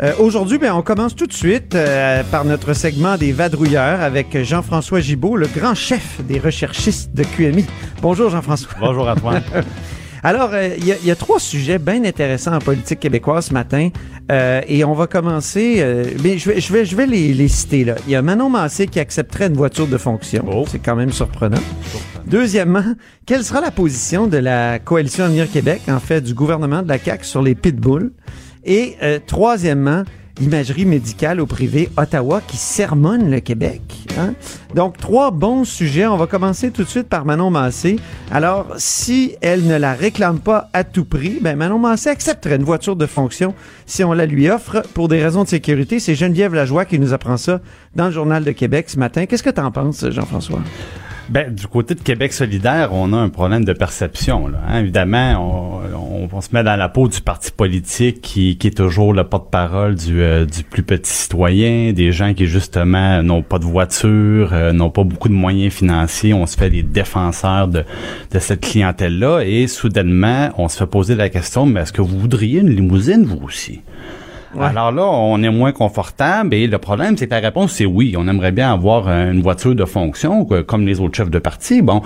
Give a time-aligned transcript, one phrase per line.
[0.00, 4.44] Euh, Aujourd'hui, ben, on commence tout de suite euh, par notre segment des vadrouilleurs avec
[4.44, 7.64] Jean-François Gibault, le grand chef des recherchistes de QMI.
[8.00, 8.70] Bonjour Jean-François.
[8.78, 9.42] Bonjour Antoine.
[10.24, 13.90] Alors, euh, il y, y a trois sujets bien intéressants en politique québécoise ce matin.
[14.30, 15.76] Euh, et on va commencer.
[15.78, 17.94] euh, mais je vais, je vais, je vais les, les citer là.
[18.06, 20.44] Il y a Manon Massé qui accepterait une voiture de fonction.
[20.52, 20.64] Oh.
[20.68, 21.60] C'est quand même surprenant.
[22.26, 22.84] Deuxièmement,
[23.26, 26.98] quelle sera la position de la coalition Avenir Québec, en fait, du gouvernement de la
[26.98, 28.10] CAQ sur les pitbulls?
[28.64, 30.04] Et euh, troisièmement,
[30.40, 33.82] l'imagerie médicale au privé Ottawa qui sermonne le Québec.
[34.18, 34.34] hein?
[34.74, 36.06] Donc, trois bons sujets.
[36.06, 37.96] On va commencer tout de suite par Manon Massé.
[38.30, 42.64] Alors, si elle ne la réclame pas à tout prix, ben Manon Massé accepterait une
[42.64, 43.54] voiture de fonction
[43.86, 45.98] si on la lui offre pour des raisons de sécurité.
[45.98, 47.60] C'est Geneviève Lajoie qui nous apprend ça
[47.96, 49.26] dans le Journal de Québec ce matin.
[49.26, 50.60] Qu'est-ce que tu en penses, Jean-François?
[51.30, 54.48] Ben, du côté de Québec solidaire, on a un problème de perception.
[54.48, 54.80] Là, hein.
[54.80, 55.97] Évidemment, on,
[56.32, 60.20] on- se met dans la peau du parti politique qui, est toujours le porte-parole du,
[60.22, 64.90] euh, du plus petit citoyen, des gens qui justement n'ont pas de voiture, euh, n'ont
[64.90, 66.34] pas beaucoup de moyens financiers.
[66.34, 67.84] On se fait des défenseurs de,
[68.32, 72.18] de cette clientèle-là et soudainement, on se fait poser la question, mais est-ce que vous
[72.18, 73.80] voudriez une limousine, vous aussi?
[74.54, 74.64] Ouais.
[74.66, 78.14] Alors là, on est moins confortable et le problème, c'est que la réponse, c'est oui.
[78.18, 81.82] On aimerait bien avoir euh, une voiture de fonction, comme les autres chefs de parti,
[81.82, 82.02] bon.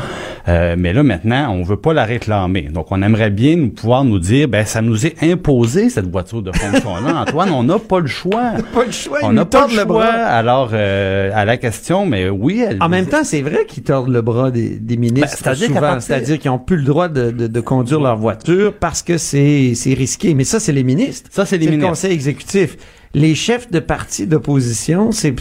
[0.49, 2.63] Euh, mais là, maintenant, on veut pas la réclamer.
[2.63, 6.43] Donc, on aimerait bien nous pouvoir nous dire, ben, ça nous est imposé, cette voiture
[6.43, 7.21] de fonction-là.
[7.29, 8.53] Antoine, on n'a pas le choix.
[8.75, 9.85] Pas le choix, On n'a pas le le choix.
[9.85, 10.05] bras.
[10.07, 14.09] Alors, euh, à la question, mais oui, elle En même temps, c'est vrai qu'ils tordent
[14.11, 15.29] le bras des, des ministres.
[15.45, 16.39] Ben, c'est-à-dire souvent.
[16.39, 20.35] qu'ils n'ont plus le droit de, de- de conduire leur voiture parce que c'est risqué.
[20.35, 21.31] Mais ça, c'est les ministres.
[21.33, 21.89] Ça, c'est les le ministres.
[21.91, 22.32] conseil exécutif.
[23.15, 25.35] Les chefs de partis d'opposition, c'est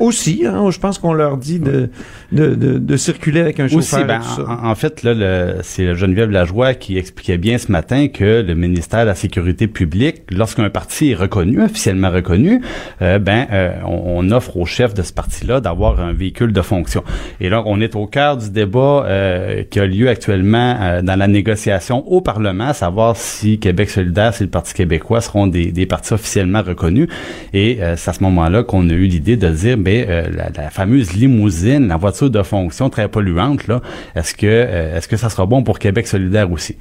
[0.00, 1.88] aussi, hein, je pense qu'on leur dit de,
[2.30, 4.60] de, de, de circuler avec un Aussi, chauffeur ben, et tout ça.
[4.62, 8.54] en, en fait, là, le- c'est Geneviève Lajoie qui expliquait bien ce matin que le
[8.54, 12.60] ministère de la Sécurité publique, lorsqu'un parti est reconnu, officiellement reconnu,
[13.00, 16.60] euh, ben, euh, on, on offre au chef de ce parti-là d'avoir un véhicule de
[16.60, 17.02] fonction.
[17.40, 21.16] Et là, on est au cœur du débat euh, qui a lieu actuellement euh, dans
[21.16, 25.72] la négociation au Parlement, à savoir si Québec solidaire, si le Parti québécois seront des,
[25.72, 27.08] des partis officiellement reconnus.
[27.54, 30.50] Et euh, c'est à ce moment-là qu'on a eu l'idée de dire, ben, euh, la,
[30.54, 33.80] la fameuse limousine, la voiture de fonction très polluante, là,
[34.14, 36.76] est-ce que euh, est-ce que ça sera bon pour Québec solidaire aussi?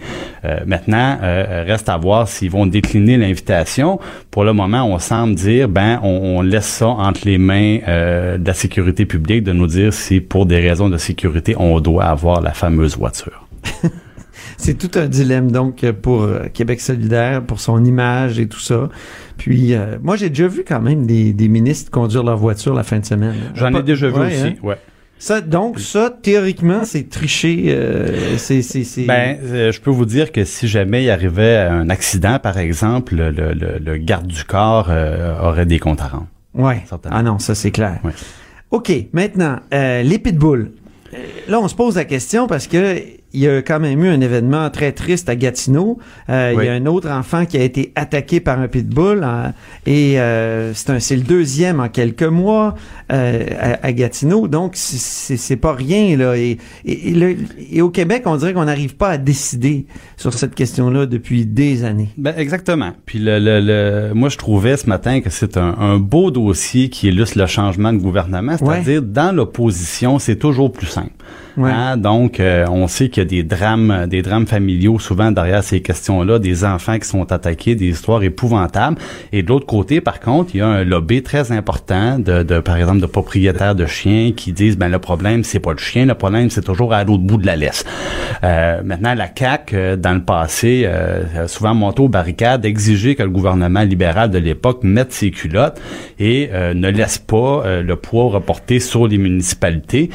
[0.46, 4.00] Euh, maintenant, euh, reste à voir s'ils vont décliner l'invitation.
[4.32, 8.46] Pour le moment, on semble dire, ben, on, on laisse ça entre les mains de
[8.46, 12.42] la sécurité publique de nous dire si, pour des raisons de sécurité, on doit avoir
[12.42, 13.48] la fameuse voiture.
[14.60, 18.90] C'est tout un dilemme, donc, pour Québec solidaire, pour son image et tout ça.
[19.38, 22.84] Puis, euh, moi, j'ai déjà vu quand même des, des ministres conduire leur voiture la
[22.84, 23.36] fin de semaine.
[23.56, 24.48] J'en ai déjà vu Ouais, aussi.
[24.48, 24.54] hein?
[24.64, 24.78] Ouais.
[25.20, 27.66] Ça, donc, ça, théoriquement, c'est tricher.
[27.70, 31.58] euh, c'est, c'est, c'est- Ben, euh, je peux vous dire que si jamais il arrivait
[31.58, 36.08] un accident, par exemple, le, le- le- garde du corps euh, aurait des comptes à
[36.08, 36.28] rendre.
[36.54, 36.84] ouais.
[37.10, 38.00] Ah non, ça, c'est clair.
[38.04, 38.12] Ouais.
[38.72, 40.72] OK, maintenant, euh, les pitbulls.
[41.14, 41.18] Euh,
[41.48, 42.98] Là, on se pose la question parce que
[43.34, 46.00] il y a quand même eu un événement très triste à Gatineau.
[46.30, 49.54] Euh, Il y a un autre enfant qui a été attaqué par un pitbull hein,
[49.86, 52.76] et euh, c'est un, c'est le deuxième en quelques mois
[53.12, 54.48] euh, à, à Gatineau.
[54.48, 56.38] Donc c'est- c'est pas rien là.
[56.38, 57.36] Et, et, et le-
[57.72, 61.84] et au Québec, on dirait qu'on n'arrive pas à décider sur cette question-là depuis des
[61.84, 62.10] années.
[62.18, 62.92] Ben, exactement.
[63.06, 66.90] Puis le, le, le- moi, je trouvais ce matin que c'est un, un beau dossier
[66.90, 68.56] qui illustre le changement de gouvernement.
[68.58, 71.12] C'est-à-dire, dans l'opposition, c'est toujours plus simple.
[71.60, 75.64] Hein, donc, euh, on sait qu'il y a des drames, des drames familiaux souvent derrière
[75.64, 78.98] ces questions-là, des enfants qui sont attaqués, des histoires épouvantables.
[79.32, 82.78] Et de l'autre côté, par contre, il y a un lobby très important de, par
[82.78, 86.14] exemple, de propriétaires de chiens qui disent, ben le problème, c'est pas le chien, le
[86.14, 87.84] problème, c'est toujours à l'autre bout de la laisse.
[88.44, 93.24] Euh, maintenant, la CAC, euh, dans le passé, euh, souvent monté aux barricades, exiger que
[93.24, 95.82] le gouvernement libéral de l'époque mette ses culottes
[96.20, 100.10] et ne laisse pas le poids reporté sur les municipalités.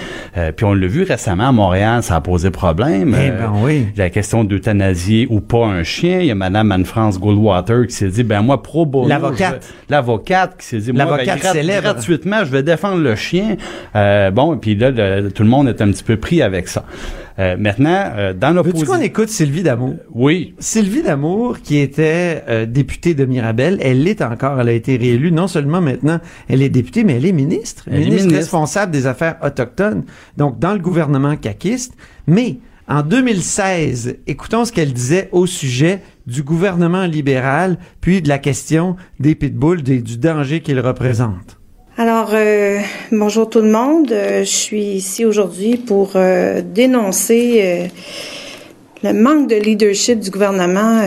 [0.56, 3.14] Puis on l'a vu récemment à Montréal, ça a posé problème.
[3.18, 3.86] Eh Euh, ben oui.
[3.96, 6.20] la question d'euthanasier ou pas un chien.
[6.20, 9.08] Il y a Madame Anne-France Goldwater qui s'est dit, ben moi, pro bono.
[9.08, 9.66] L'avocate.
[9.88, 11.82] L'avocate qui s'est dit, moi, ben, célèbre.
[11.82, 13.56] gratuitement, je vais défendre le chien.
[13.96, 16.84] Euh, bon, puis là, le- tout le monde est un petit peu pris avec ça.
[17.38, 18.94] Euh, maintenant, euh, dans Veux-tu l'opposition...
[18.94, 19.94] qu'on écoute Sylvie Damour?
[20.14, 24.60] Oui, Sylvie Damour, qui était euh, députée de Mirabel, elle l'est encore.
[24.60, 25.32] Elle a été réélue.
[25.32, 27.84] Non seulement maintenant, elle est députée, mais elle est ministre.
[27.86, 28.36] Elle est ministre, ministre.
[28.38, 30.04] responsable des affaires autochtones.
[30.36, 31.94] Donc, dans le gouvernement caquiste.
[32.26, 32.58] Mais,
[32.88, 38.96] en 2016, écoutons ce qu'elle disait au sujet du gouvernement libéral, puis de la question
[39.20, 41.58] des pitbulls, des- du danger qu'ils représentent.
[41.98, 42.78] Alors, euh,
[43.10, 44.10] bonjour tout le monde.
[44.12, 47.90] Euh, je suis ici aujourd'hui pour euh, dénoncer
[49.02, 51.02] le manque de leadership du gouvernement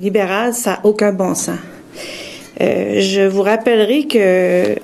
[0.00, 0.52] libéral.
[0.52, 1.58] Ça n'a aucun bon sens.
[2.58, 4.74] Je vous rappellerai que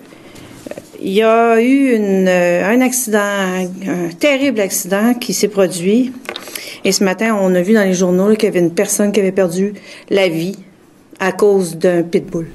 [1.02, 6.12] il y a eu un accident, un terrible accident qui s'est produit.
[6.84, 9.18] Et ce matin, on a vu dans les journaux qu'il y avait une personne qui
[9.18, 9.74] avait perdu
[10.10, 10.58] la vie
[11.18, 12.46] à cause d'un pitbull.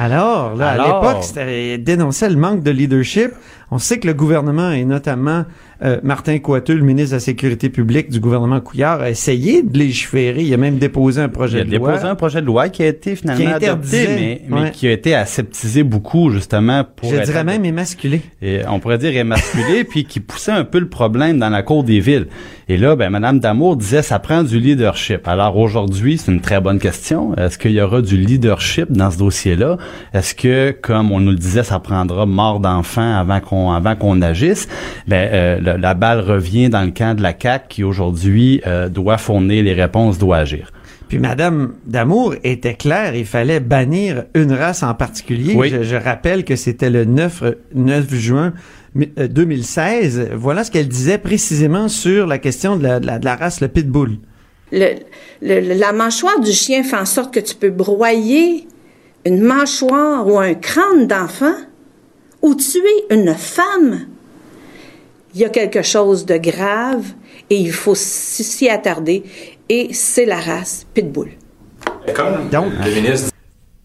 [0.00, 1.04] Alors, là, Alors?
[1.04, 3.32] à l'époque, dénonçait le manque de leadership.
[3.72, 5.44] On sait que le gouvernement, et notamment
[5.84, 9.78] euh, Martin Coiteux, le ministre de la Sécurité publique du gouvernement Couillard, a essayé de
[9.78, 10.42] légiférer.
[10.42, 12.10] Il a même déposé un il projet a de déposé loi.
[12.10, 14.70] un projet de loi qui a été finalement adopté, mais, mais ouais.
[14.72, 18.22] qui a été aseptisé beaucoup, justement, pour Je être dirais même émasculé.
[18.42, 21.84] et on pourrait dire émasculé, puis qui poussait un peu le problème dans la cour
[21.84, 22.26] des villes.
[22.70, 25.26] Et là, ben, Madame Damour disait, ça prend du leadership.
[25.26, 27.34] Alors aujourd'hui, c'est une très bonne question.
[27.36, 29.78] Est-ce qu'il y aura du leadership dans ce dossier-là?
[30.12, 34.20] Est-ce que, comme on nous le disait, ça prendra mort d'enfants avant qu'on avant qu'on
[34.20, 34.68] agisse?
[35.06, 38.88] Ben, euh, la, la balle revient dans le camp de la CAC qui aujourd'hui euh,
[38.88, 40.70] doit fournir les réponses, doit agir.
[41.08, 45.54] Puis Madame Damour était claire, il fallait bannir une race en particulier.
[45.56, 45.70] Oui.
[45.70, 48.52] Je, je rappelle que c'était le 9, euh, 9 juin
[48.94, 50.30] mi- euh, 2016.
[50.36, 53.60] Voilà ce qu'elle disait précisément sur la question de la, de la, de la race,
[53.62, 54.18] le pitbull.
[54.70, 54.96] Le,
[55.40, 58.66] le- la mâchoire du chien fait en sorte que tu peux broyer
[59.24, 61.56] une mâchoire ou un crâne d'enfant
[62.42, 62.80] ou tuer
[63.10, 64.00] une femme.
[65.38, 67.12] Il y a quelque chose de grave
[67.48, 69.22] et il faut s'y attarder
[69.68, 71.30] et c'est la race pitbull.
[72.12, 73.30] Comme Donc, le ministre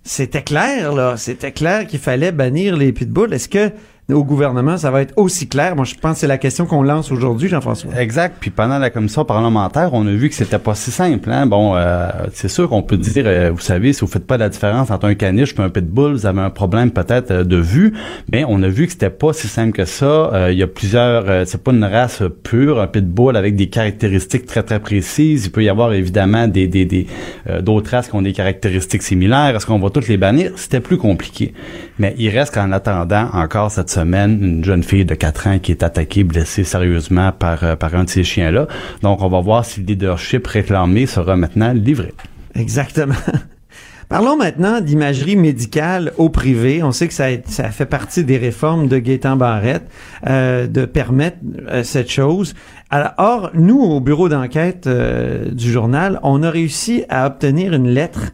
[0.04, 1.16] C'était clair, là.
[1.16, 3.32] C'était clair qu'il fallait bannir les pitbulls.
[3.32, 3.70] Est-ce que
[4.12, 5.76] au gouvernement, ça va être aussi clair?
[5.76, 7.92] Moi, je pense que c'est la question qu'on lance aujourd'hui, Jean-François.
[7.98, 8.36] Exact.
[8.40, 11.32] Puis pendant la commission parlementaire, on a vu que c'était pas si simple.
[11.32, 11.46] Hein?
[11.46, 14.50] Bon, euh, c'est sûr qu'on peut dire, euh, vous savez, si vous faites pas la
[14.50, 17.94] différence entre un caniche et un pitbull, vous avez un problème peut-être euh, de vue.
[18.32, 20.06] Mais on a vu que c'était pas si simple que ça.
[20.06, 23.68] Euh, Il y a plusieurs, euh, c'est pas une race pure, un pitbull avec des
[23.68, 25.46] caractéristiques très très précises.
[25.46, 27.08] Il peut y avoir évidemment des des des
[27.62, 29.56] d'autres races qui ont des caractéristiques similaires.
[29.56, 30.52] Est-ce qu'on va toutes les bannir?
[30.58, 31.54] C'était plus compliqué.
[32.00, 35.84] Mais il reste qu'en attendant encore cette une jeune fille de 4 ans qui est
[35.84, 38.68] attaquée, blessée sérieusement par, euh, par un de ces chiens-là.
[39.02, 42.14] Donc, on va voir si le leadership réclamé sera maintenant livré.
[42.56, 43.16] Exactement.
[44.10, 46.84] Parlons maintenant d'imagerie médicale au privé.
[46.84, 47.30] On sait que ça,
[47.72, 49.90] fait partie des réformes de Gaétan Barrette
[50.28, 51.38] euh, de permettre
[51.70, 52.54] euh, cette chose.
[53.18, 58.34] Or, nous, au bureau d'enquête du journal, on a réussi à obtenir une lettre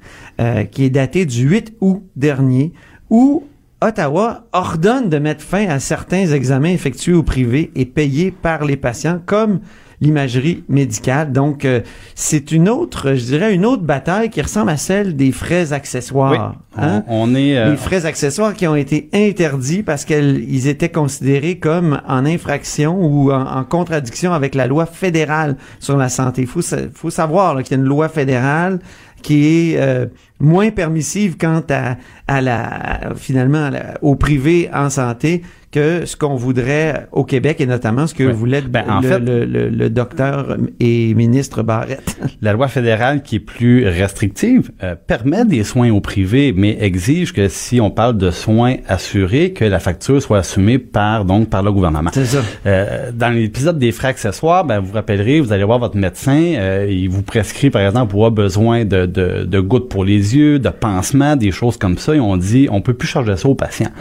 [0.71, 2.73] qui est datée du 8 août dernier
[3.09, 3.45] où
[3.81, 8.75] Ottawa ordonne de mettre fin à certains examens effectués au privé et payés par les
[8.75, 9.61] patients, comme
[10.01, 11.31] l'imagerie médicale.
[11.33, 11.81] Donc, euh,
[12.15, 16.55] c'est une autre, je dirais, une autre bataille qui ressemble à celle des frais accessoires.
[16.77, 17.03] hein?
[17.07, 17.57] On, on est...
[17.57, 22.97] euh, Les frais accessoires qui ont été interdits parce qu'ils étaient considérés comme en infraction
[23.01, 26.41] ou en, en contradiction avec la loi fédérale sur la santé.
[26.43, 26.61] Il faut,
[26.93, 28.79] faut savoir qu'il y a une loi fédérale
[29.21, 30.06] qui est euh,
[30.39, 33.70] moins permissive quant à, à la finalement
[34.01, 38.31] au privé en santé que ce qu'on voudrait au Québec et notamment ce que Ouais.
[38.31, 42.17] voulait Ben, en le, fait- le, le- le docteur et ministre Barrette.
[42.41, 47.33] La loi fédérale qui est plus restrictive euh, permet des soins au privé, mais exige
[47.33, 51.61] que si on parle de soins assurés, que la facture soit assumée par donc par
[51.61, 52.09] le gouvernement.
[52.13, 52.39] C'est ça.
[52.65, 56.53] Euh, dans l'épisode des frais accessoires, ben, vous vous rappellerez, vous allez voir votre médecin,
[56.55, 60.35] euh, il vous prescrit, par exemple, pour avoir besoin de, de, de gouttes pour les
[60.35, 63.47] yeux, de pansements, des choses comme ça, et on dit, on peut plus charger ça
[63.47, 63.91] aux patients.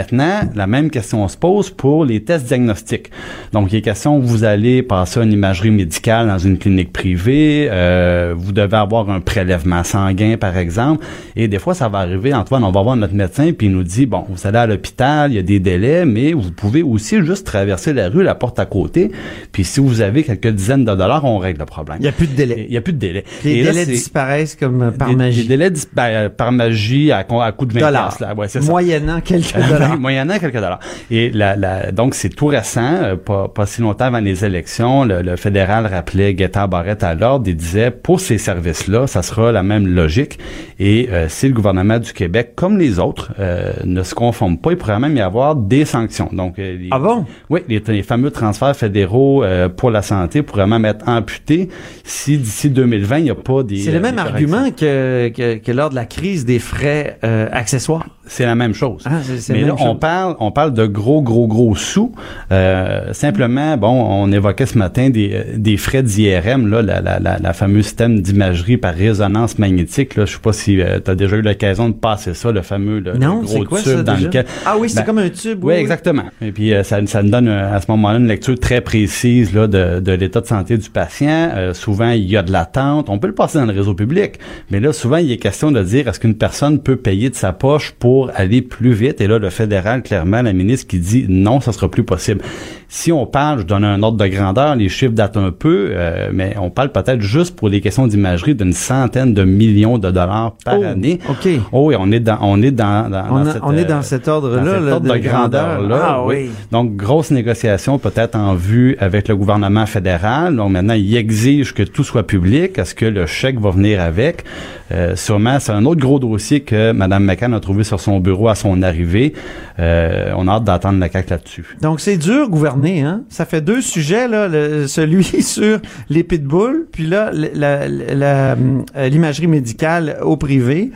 [0.00, 3.10] Maintenant, la même question se pose pour les tests diagnostiques.
[3.54, 7.66] Donc, il est question que vous allez passer une imagerie médicale dans une clinique privée,
[7.70, 11.02] euh, vous devez avoir un prélèvement sanguin, par exemple,
[11.34, 13.84] et des fois, ça va arriver, Antoine, on va voir notre médecin, puis il nous
[13.84, 17.24] dit, bon, vous allez à l'hôpital, il y a des délais, mais vous pouvez aussi
[17.24, 19.10] juste traverser la rue, la porte à côté,
[19.50, 21.96] puis si vous avez quelques dizaines de dollars, on règle le problème.
[22.00, 22.66] Il n'y a plus de délai.
[22.68, 23.24] Il n'y a plus de délai.
[23.44, 25.42] Les Et délais disparaissent comme par des- magie.
[25.46, 28.16] Des délais ben, par magie à, à coup de 20 Dollars.
[28.20, 28.34] là.
[28.34, 28.46] Ouais.
[28.60, 29.85] Moyennant quelques dollars.
[29.88, 30.00] dollars.
[30.00, 30.80] moyennant quelques dollars.
[31.10, 35.04] Et la, la, donc, c'est tout récent, euh, pas, pas si longtemps avant les élections.
[35.04, 39.52] Le, le fédéral rappelait Guetta Barrette à l'ordre et disait, pour ces services-là, ça sera
[39.52, 40.38] la même logique.
[40.78, 44.72] Et euh, si le gouvernement du Québec, comme les autres, euh, ne se conforme pas,
[44.72, 46.28] il pourrait même y avoir des sanctions.
[46.32, 47.24] Donc, euh, les- Ah bon?
[47.50, 51.68] Oui, les, les fameux transferts fédéraux euh, pour la santé pourraient même être amputés
[52.04, 53.78] si d'ici 2020, il n'y a pas des...
[53.78, 57.48] C'est le euh, même argument que, que, que lors de la crise des frais euh,
[57.52, 58.06] accessoires?
[58.26, 59.02] C'est la même chose.
[59.06, 62.12] Ah, c'est- là, on parle, on parle de gros, gros, gros sous.
[62.52, 67.18] Euh, simplement, bon, on évoquait ce matin des, euh, des frais d'IRM, là, la, la,
[67.18, 70.16] la, la fameuse système d'imagerie par résonance magnétique.
[70.16, 73.00] Là, je sais pas si tu as déjà eu l'occasion de passer ça, le fameux
[73.00, 74.26] le, non, le c'est gros quoi tube ça dans déjà?
[74.26, 74.46] lequel.
[74.64, 75.64] Ah oui, c'est Ben, comme un tube.
[75.64, 76.24] Oui, exactement.
[76.40, 79.54] Et puis euh, ça, ça nous donne euh, à ce moment-là une lecture très précise
[79.54, 81.50] là, de, de l'état de santé du patient.
[81.54, 83.08] Euh, souvent, il y a de l'attente.
[83.08, 84.38] On peut le passer dans le réseau public,
[84.70, 87.52] mais là, souvent, il est question de dire est-ce qu'une personne peut payer de sa
[87.52, 89.20] poche pour aller plus vite?
[89.20, 92.40] Et là, le fédéral, clairement, la ministre qui dit non, ça sera plus possible.
[92.88, 96.28] Si on parle, je donne un ordre de grandeur, les chiffres datent un peu, euh,
[96.32, 100.52] mais on parle peut-être juste pour les questions d'imagerie d'une centaine de millions de dollars
[100.64, 101.18] par Oh, année.
[101.28, 101.48] OK.
[101.72, 103.84] Oh, et on est dans, on est dans, dans, On, dans a- cette, on est
[103.84, 106.00] euh, dans cet ordre-là ordre de grandeur-là.
[106.02, 106.50] Ah oui.
[106.70, 110.54] Donc, grosse négociation peut-être en vue avec le gouvernement fédéral.
[110.56, 112.78] Donc, maintenant, il exige que tout soit public.
[112.78, 114.44] Est-ce que le chèque va venir avec?
[114.92, 118.48] Euh, sûrement, c'est un autre gros dossier que Mme McCann a trouvé sur son bureau
[118.48, 119.32] à son arrivée.
[119.78, 121.76] Euh, on a hâte d'attendre la CAQ là-dessus.
[121.82, 123.22] Donc c'est dur gouverner, hein?
[123.28, 130.18] Ça fait deux sujets là, le- celui sur les pitbulls, puis là euh, l'imagerie médicale
[130.22, 130.92] au privé.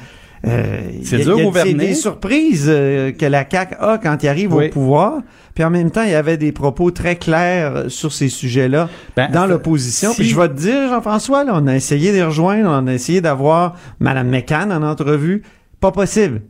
[0.46, 1.74] Euh, C'est dur y a gouverner.
[1.74, 4.66] des, des surprises euh, que la CAQ a quand il arrive Oui.
[4.66, 5.18] au pouvoir.
[5.54, 9.30] Puis en même temps, il y avait des propos très clairs sur ces sujets-là Ben,
[9.30, 10.12] dans l'opposition.
[10.12, 12.86] si- Puis je vais te dire, Jean-François, là, on a essayé de les rejoindre, on
[12.86, 15.42] a essayé d'avoir Mme McCann en entrevue.
[15.78, 16.40] Pas possible.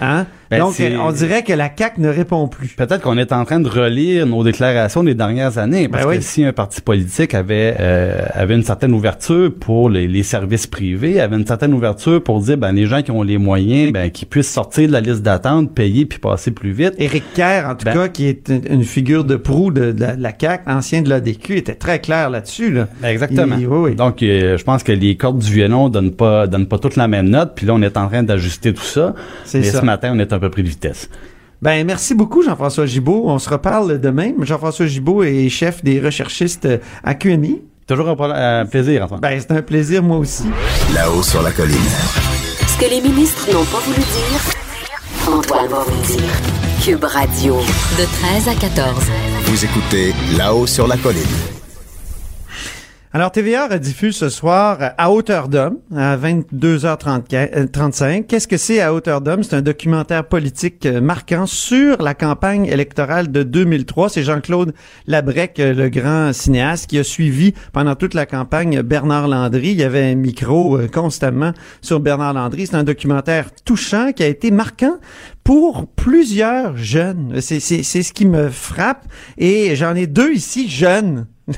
[0.00, 0.26] Hein?
[0.50, 2.68] Ben, Donc, on dirait que la CAQ ne répond plus.
[2.68, 6.16] Peut-être qu'on est en train de relire nos déclarations des dernières années, parce Ben oui.
[6.18, 10.66] que si un parti politique avait euh, avait une certaine ouverture pour les, les services
[10.66, 14.10] privés, avait une certaine ouverture pour dire ben les gens qui ont les moyens, ben
[14.10, 16.94] qui puissent sortir de la liste d'attente, payer puis passer plus vite.
[16.98, 20.00] Éric Kerr, en tout Ben- cas, qui est une, une figure de proue de, de
[20.00, 22.70] la, de la CAQ, ancien de l'ADQ, était très clair là-dessus.
[22.70, 22.86] Là.
[23.02, 23.56] Exactement.
[23.58, 23.94] Il- oui, oui.
[23.96, 27.08] Donc, euh, je pense que les cordes du violon donnent pas donnent pas toutes la
[27.08, 27.52] même note.
[27.56, 29.14] Puis là, on est en train d'ajuster tout ça.
[29.44, 29.80] C'est Mais ça.
[29.80, 31.08] ce matin, on est un peu pris de vitesse.
[31.62, 33.24] Ben, merci beaucoup, Jean-François Gibault.
[33.26, 34.32] On se reparle demain.
[34.40, 36.68] Jean-François Gibault est chef des recherchistes
[37.02, 37.62] à QMI.
[37.86, 39.20] Toujours un, plaisir, Antoine.
[39.20, 40.44] Ben, c'est un plaisir, moi aussi.
[40.94, 41.76] Là-haut sur la colline.
[42.66, 46.32] Ce que les ministres n'ont pas voulu dire, Antoine va vous le dire.
[46.84, 47.54] Cube Radio.
[47.98, 49.04] De 13 à 14.
[49.46, 51.55] Vous écoutez Là-haut sur la colline.
[53.12, 58.26] Alors, TVA rediffuse ce soir euh, à hauteur d'homme, à 22h35.
[58.26, 59.42] Qu'est-ce que c'est à hauteur d'homme?
[59.42, 64.10] C'est un documentaire politique euh, marquant sur la campagne électorale de 2003.
[64.10, 64.74] C'est Jean-Claude
[65.06, 69.70] Labrec, euh, le grand cinéaste, qui a suivi pendant toute la campagne Bernard Landry.
[69.70, 72.66] Il y avait un micro euh, constamment sur Bernard Landry.
[72.66, 74.98] C'est un documentaire touchant qui a été marquant
[75.44, 77.40] pour plusieurs jeunes.
[77.40, 79.06] C'est ce qui me frappe.
[79.38, 81.28] Et j'en ai deux ici jeunes.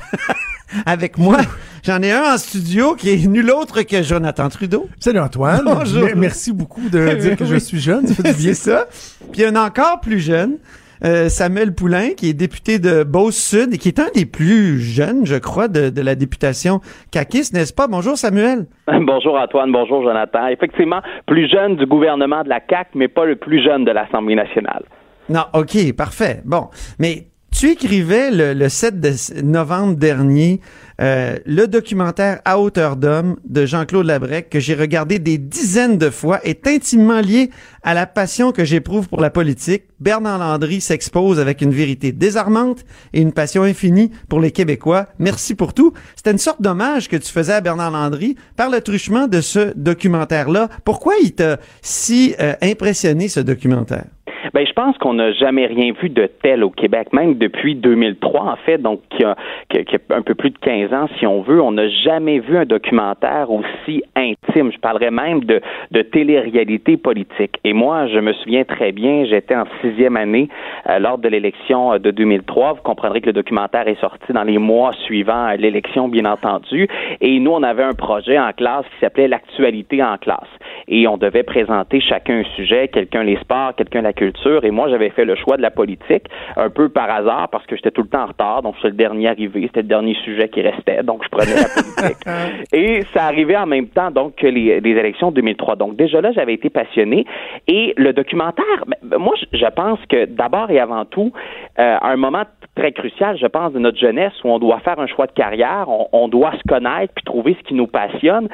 [0.85, 1.37] avec moi.
[1.83, 4.89] J'en ai un en studio qui est nul autre que Jonathan Trudeau.
[4.99, 5.61] Salut Antoine.
[5.65, 6.03] Bonjour.
[6.03, 8.05] Me- Merci beaucoup de dire que je suis jeune.
[8.07, 8.53] Ça fait du bien.
[8.53, 8.87] C'est ça.
[9.31, 10.57] Puis il y en a encore plus jeune.
[11.05, 15.25] euh, Samuel Poulain, qui est député de Beauce-Sud et qui est un des plus jeunes,
[15.25, 17.87] je crois, de, de la députation caquiste, n'est-ce pas?
[17.87, 18.65] Bonjour, Samuel.
[18.87, 20.47] Bonjour Antoine, bonjour Jonathan.
[20.47, 24.35] Effectivement, plus jeune du gouvernement de la CAC, mais pas le plus jeune de l'Assemblée
[24.35, 24.83] nationale.
[25.29, 26.41] Non, OK, parfait.
[26.43, 26.67] Bon,
[26.99, 30.61] mais tu écrivais le, le 7 de- novembre dernier
[31.01, 36.09] euh, le documentaire À hauteur d'homme de Jean-Claude Labrec que j'ai regardé des dizaines de
[36.09, 37.51] fois est intimement lié
[37.83, 39.83] à la passion que j'éprouve pour la politique.
[40.01, 45.07] Bernard Landry s'expose avec une vérité désarmante et une passion infinie pour les Québécois.
[45.19, 45.93] Merci pour tout.
[46.17, 49.71] C'était une sorte d'hommage que tu faisais à Bernard Landry par le truchement de ce
[49.77, 50.67] documentaire-là.
[50.83, 54.05] Pourquoi il t'a si euh, impressionné ce documentaire?
[54.53, 58.41] Ben, je pense qu'on n'a jamais rien vu de tel au Québec, même depuis 2003,
[58.41, 61.61] en fait, donc qui a, a- un peu plus de 15 ans, si on veut.
[61.61, 64.71] On n'a jamais vu un documentaire aussi intime.
[64.71, 65.61] Je parlerais même de,
[66.01, 67.57] télé-réalité politique.
[67.63, 70.49] Et moi, je me souviens très bien, j'étais en sixième année
[70.89, 72.73] euh, lors de l'élection euh, de 2003.
[72.73, 76.87] Vous comprendrez que le documentaire est sorti dans les mois suivants l'élection, bien entendu.
[77.21, 80.47] Et nous, on avait un projet en classe qui s'appelait l'actualité en classe.
[80.89, 84.89] Et on devait présenter chacun un sujet, quelqu'un les sports, quelqu'un la culture, et moi
[84.89, 86.25] j'avais fait le choix de la politique,
[86.57, 88.95] un peu par hasard parce que j'étais tout le temps en retard, donc j'étais le
[88.95, 92.27] dernier arrivé, c'était le dernier sujet qui restait, donc je prenais la politique.
[92.73, 95.75] et ça arrivait en même temps donc que les, les élections de 2003.
[95.75, 97.25] Donc déjà là, j'avais été passionné.
[97.67, 101.31] Et le documentaire, ben, moi je je pense que d'abord et avant tout,
[101.77, 102.43] euh, à un moment
[102.75, 105.85] très crucial, je pense, de notre jeunesse où on doit faire un choix de carrière,
[105.87, 108.47] on, on doit se connaître puis trouver ce qui nous passionne.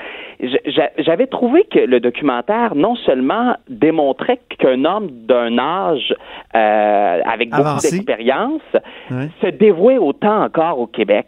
[0.97, 6.13] J'avais trouvé que le documentaire non seulement démontrait qu'un homme d'un âge
[6.55, 8.61] euh, avec beaucoup d'expérience
[9.41, 11.27] se dévouait autant encore au Québec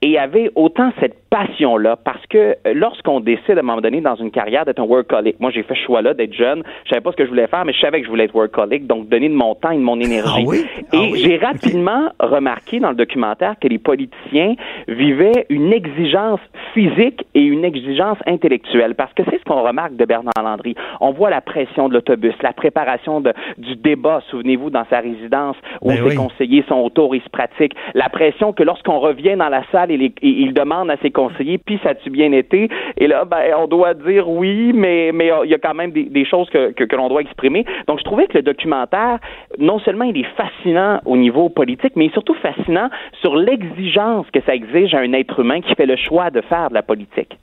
[0.00, 4.16] et avait autant cette passion-là parce que euh, lorsqu'on décide à un moment donné dans
[4.16, 7.12] une carrière d'être un workaholic, moi j'ai fait ce choix-là d'être jeune, je savais pas
[7.12, 9.28] ce que je voulais faire, mais je savais que je voulais être workaholic, donc donner
[9.28, 10.44] de mon temps et de mon énergie.
[10.44, 10.64] Ah oui?
[10.76, 11.22] Et Ah oui?
[11.24, 14.54] j'ai rapidement remarqué dans le documentaire que les politiciens
[14.88, 16.40] vivaient une exigence
[16.72, 20.74] physique et une exigence intellectuelle parce que c'est ce qu'on remarque de Bernard Landry.
[21.00, 25.56] On voit la pression de l'autobus, la préparation de, du débat, souvenez-vous, dans sa résidence
[25.80, 26.14] où Ben ses oui.
[26.14, 27.74] conseillers sont autour et se pratiquent.
[27.94, 31.78] La pression que lorsqu'on revient dans la salle, il, il demande à ses conseillers, puis
[31.82, 32.68] ça a-tu bien été?
[32.98, 36.04] Et là, ben, on doit dire oui, mais mais il y a quand même des,
[36.04, 37.64] des choses que, que, que l'on doit exprimer.
[37.88, 39.18] Donc, je trouvais que le documentaire,
[39.58, 42.90] non seulement il est fascinant au niveau politique, mais est surtout fascinant
[43.20, 46.68] sur l'exigence que ça exige à un être humain qui fait le choix de faire
[46.68, 47.38] de la politique.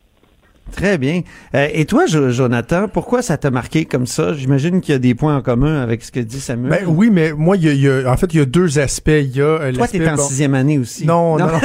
[0.72, 1.22] Très bien.
[1.56, 4.34] Euh, et toi, Jo- Jonathan, pourquoi ça t'a marqué comme ça?
[4.34, 6.72] J'imagine qu'il y a des points en commun avec ce que dit Samuel.
[6.72, 8.46] Ben oui, mais moi, il y a, il y a- en fait, il y a
[8.46, 9.10] deux aspects.
[9.10, 11.06] Il y a euh, Toi, t'es l'aspect, en bon, sixième année aussi.
[11.06, 11.60] Non, non, non.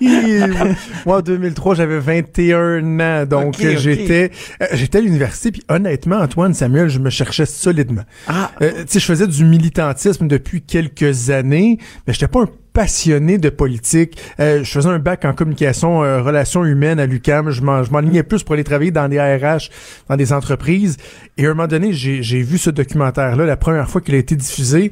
[1.06, 4.30] Moi, en 2003, j'avais 21 ans, donc j'étais
[4.62, 5.50] euh, j'étais à l'université.
[5.52, 8.02] Puis honnêtement, Antoine, Samuel, je me cherchais solidement.
[8.28, 8.50] Ah.
[8.62, 13.38] Euh, tu sais, je faisais du militantisme depuis quelques années, mais j'étais pas un passionné
[13.38, 14.20] de politique.
[14.40, 17.50] Euh, je faisais un bac en communication, euh, relations humaines à l'UCAM.
[17.50, 19.70] Je m'en- je m'enlignais plus pour aller travailler dans des RH,
[20.10, 20.98] dans des entreprises.
[21.38, 24.36] Et à un moment donné, j'ai vu ce documentaire-là la première fois qu'il a été
[24.36, 24.90] diffusé.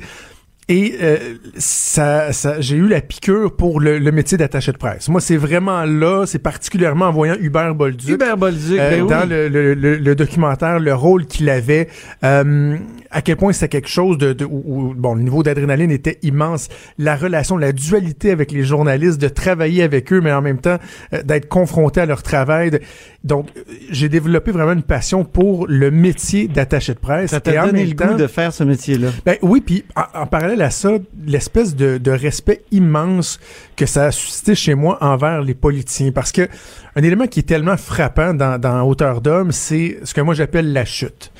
[0.69, 1.16] Et euh,
[1.59, 5.09] ça, ça j'ai eu la piqûre pour le, le métier d'attaché de presse.
[5.09, 8.09] Moi, c'est vraiment là, c'est particulièrement en voyant Hubert Bolduc.
[8.09, 9.09] Hubert Bolduc, euh, ben oui.
[9.09, 11.88] dans le, le, le, le documentaire, le rôle qu'il avait,
[12.25, 12.76] euh,
[13.11, 16.19] à quel point c'était quelque chose de, de où, où, bon, le niveau d'adrénaline était
[16.23, 20.59] immense, la relation, la dualité avec les journalistes, de travailler avec eux, mais en même
[20.59, 20.78] temps
[21.25, 22.71] d'être confronté à leur travail.
[22.71, 22.81] de-
[23.25, 23.49] donc,
[23.90, 27.31] j'ai développé vraiment une passion pour le métier d'attaché de presse.
[27.31, 29.09] Ça t'a donné le temps- goût de faire ce métier-là.
[29.25, 30.90] ben oui, puis en, en parallèle à ça,
[31.26, 33.40] l'espèce de, respect immense
[33.76, 36.12] que ça a suscité chez moi envers les politiciens.
[36.12, 36.49] Parce que
[36.94, 40.85] un élément qui est tellement frappant dans, Hauteur d'homme, c'est ce que moi j'appelle la
[40.85, 41.32] chute.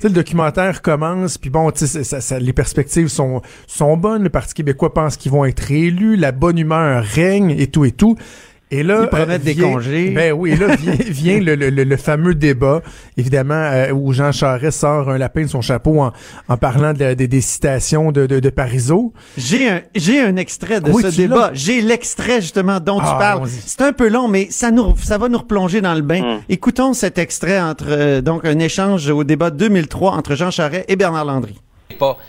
[0.00, 4.22] Tu sais, le documentaire commence, puis bon, ça- ça- les perspectives sont, sont bonnes.
[4.22, 7.92] Le Parti québécois pense qu'ils vont être réélus, la bonne humeur règne et tout et
[7.92, 8.16] tout.
[8.72, 10.10] Et là, Ils promettent des vient- congés.
[10.14, 12.82] Ben oui, et là vient, vient le, le- le- le fameux débat,
[13.16, 16.12] évidemment, euh, où Jean Charest sort un lapin de son chapeau en,
[16.48, 19.12] en parlant de des- des citations de, de, de Parizeau.
[19.36, 21.50] J'ai un, j'ai un extrait de Oui, ce débat.
[21.52, 23.38] J'ai l'extrait justement dont Ah, tu parles.
[23.38, 23.60] allons-y.
[23.66, 26.20] C'est un peu long, mais ça nous, ça va nous replonger dans le bain.
[26.36, 26.40] Mm.
[26.48, 30.96] Écoutons cet extrait entre euh, donc un échange au débat 2003 entre Jean Charest et
[30.96, 31.58] Bernard Landry.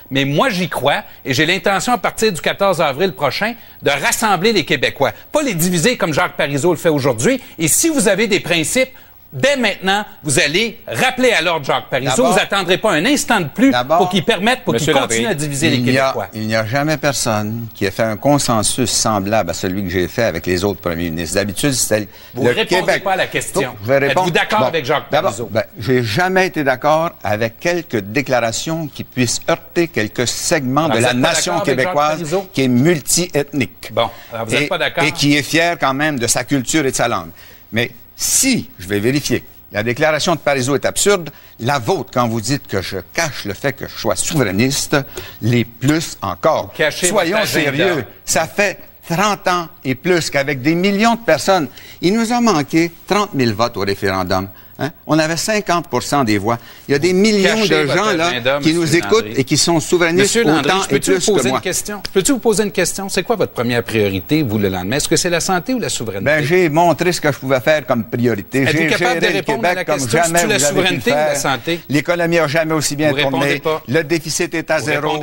[0.09, 4.53] Mais moi, j'y crois et j'ai l'intention, à partir du 14 avril prochain, de rassembler
[4.53, 5.11] les Québécois.
[5.31, 7.41] Pas les diviser comme Jacques Parizeau le fait aujourd'hui.
[7.57, 8.89] Et si vous avez des principes,
[9.33, 12.31] dès maintenant, vous allez rappeler à l'ordre Jacques Parizeau.
[12.31, 15.69] Vous attendrez pas un instant de plus pour qu'il permette, pour qu'il continue à diviser
[15.69, 16.27] les il n'y a, Québécois.
[16.33, 20.07] il n'y a jamais personne qui ait fait un consensus semblable à celui que j'ai
[20.07, 21.35] fait avec les autres premiers ministres.
[21.35, 23.03] D'habitude, c'était Vous le répondez Québec.
[23.03, 23.61] pas à la question.
[23.61, 24.27] Donc, je vais répondre.
[24.27, 25.49] Êtes-vous d'accord avec Jacques Parizeau?
[25.51, 31.01] ben, j'ai jamais été d'accord avec quelques déclarations qui puissent heurter quelques segments Alors, de
[31.01, 33.91] la nation québécoise qui est multi-ethnique.
[33.93, 35.03] Bon, alors vous êtes et, pas d'accord?
[35.03, 37.29] Et qui est fier quand même de sa culture et de sa langue.
[37.71, 37.91] Mais
[38.21, 42.67] si, je vais vérifier, la déclaration de Parizeau est absurde, la vôtre, quand vous dites
[42.67, 44.95] que je cache le fait que je sois souverainiste,
[45.41, 46.71] les plus encore.
[46.73, 48.05] Cachez Soyons sérieux.
[48.23, 48.77] Ça fait
[49.09, 51.67] 30 ans et plus qu'avec des millions de personnes,
[52.01, 54.49] il nous a manqué 30 000 votes au référendum.
[54.81, 54.91] Hein?
[55.07, 56.57] On avait 50% des voix.
[56.87, 59.33] Il y a des millions cachez de gens là qui nous écoutent Landry.
[59.39, 61.57] et qui sont souverainistes Monsieur Landry, autant je et peux-tu plus vous que poser moi.
[61.59, 62.01] une question?
[62.13, 63.09] Peux-tu vous poser une question?
[63.09, 64.97] C'est quoi votre première priorité, vous, le lendemain?
[64.97, 66.25] Est-ce que c'est la santé ou la souveraineté?
[66.25, 68.63] Ben, j'ai montré ce que je pouvais faire comme priorité.
[68.63, 70.19] Êtes-vous J'ai capable de géré le répondre à la comme question?
[70.23, 71.79] jamais C'est-tu la vous souveraineté ou la santé?
[71.89, 73.59] L'économie n'a jamais aussi bien Vous tourné.
[73.59, 73.81] pas.
[73.87, 75.19] Le déficit est à Vous zéro.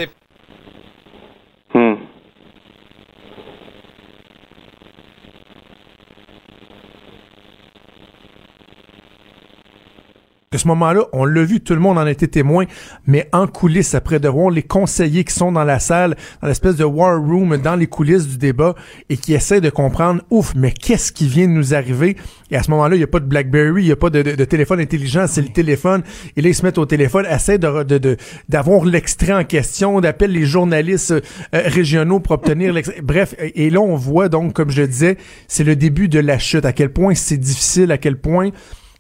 [10.59, 12.65] À ce moment-là, on l'a vu, tout le monde en été témoin,
[13.07, 16.75] mais en coulisses, après de voir les conseillers qui sont dans la salle, dans l'espèce
[16.75, 18.75] de war room, dans les coulisses du débat,
[19.09, 22.17] et qui essaient de comprendre, ouf, mais qu'est-ce qui vient de nous arriver?
[22.51, 24.21] Et à ce moment-là, il n'y a pas de BlackBerry, il n'y a pas de,
[24.21, 26.03] de, téléphone intelligent, c'est le téléphone.
[26.37, 28.17] Et là, ils se mettent au téléphone, essaient de, de,
[28.49, 31.21] d'avoir l'extrait en question, d'appellent les journalistes euh,
[31.53, 33.01] régionaux pour obtenir l'extrait.
[33.03, 36.65] Bref, et là, on voit donc, comme je disais, c'est le début de la chute,
[36.65, 38.51] à quel point c'est difficile, à quel point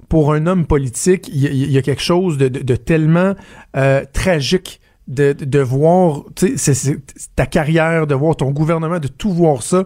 [0.08, 3.34] pour un homme politique, il y, a quelque chose de, tellement
[3.76, 6.24] euh, tragique de, de voir
[7.36, 9.84] ta carrière, de voir ton gouvernement, de tout voir ça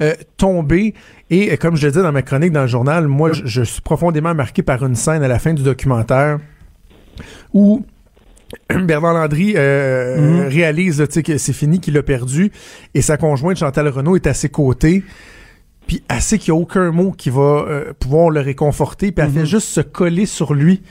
[0.00, 0.94] euh, tomber.
[1.30, 3.80] Et euh, comme je le disais dans ma chronique dans le journal, moi, je, suis
[3.80, 6.38] profondément marqué par une scène à la fin du documentaire
[7.52, 7.84] où
[8.70, 10.48] Bernard Landry mm-hmm.
[10.48, 12.52] réalise que c'est fini, qu'il a perdu,
[12.94, 15.02] et sa conjointe Chantal Renault est à ses côtés
[15.86, 19.24] puis elle sait qu'il n'y a aucun mot qui va euh, pouvoir le réconforter, puis
[19.24, 19.46] elle fait mhm.
[19.46, 20.82] juste se coller sur lui.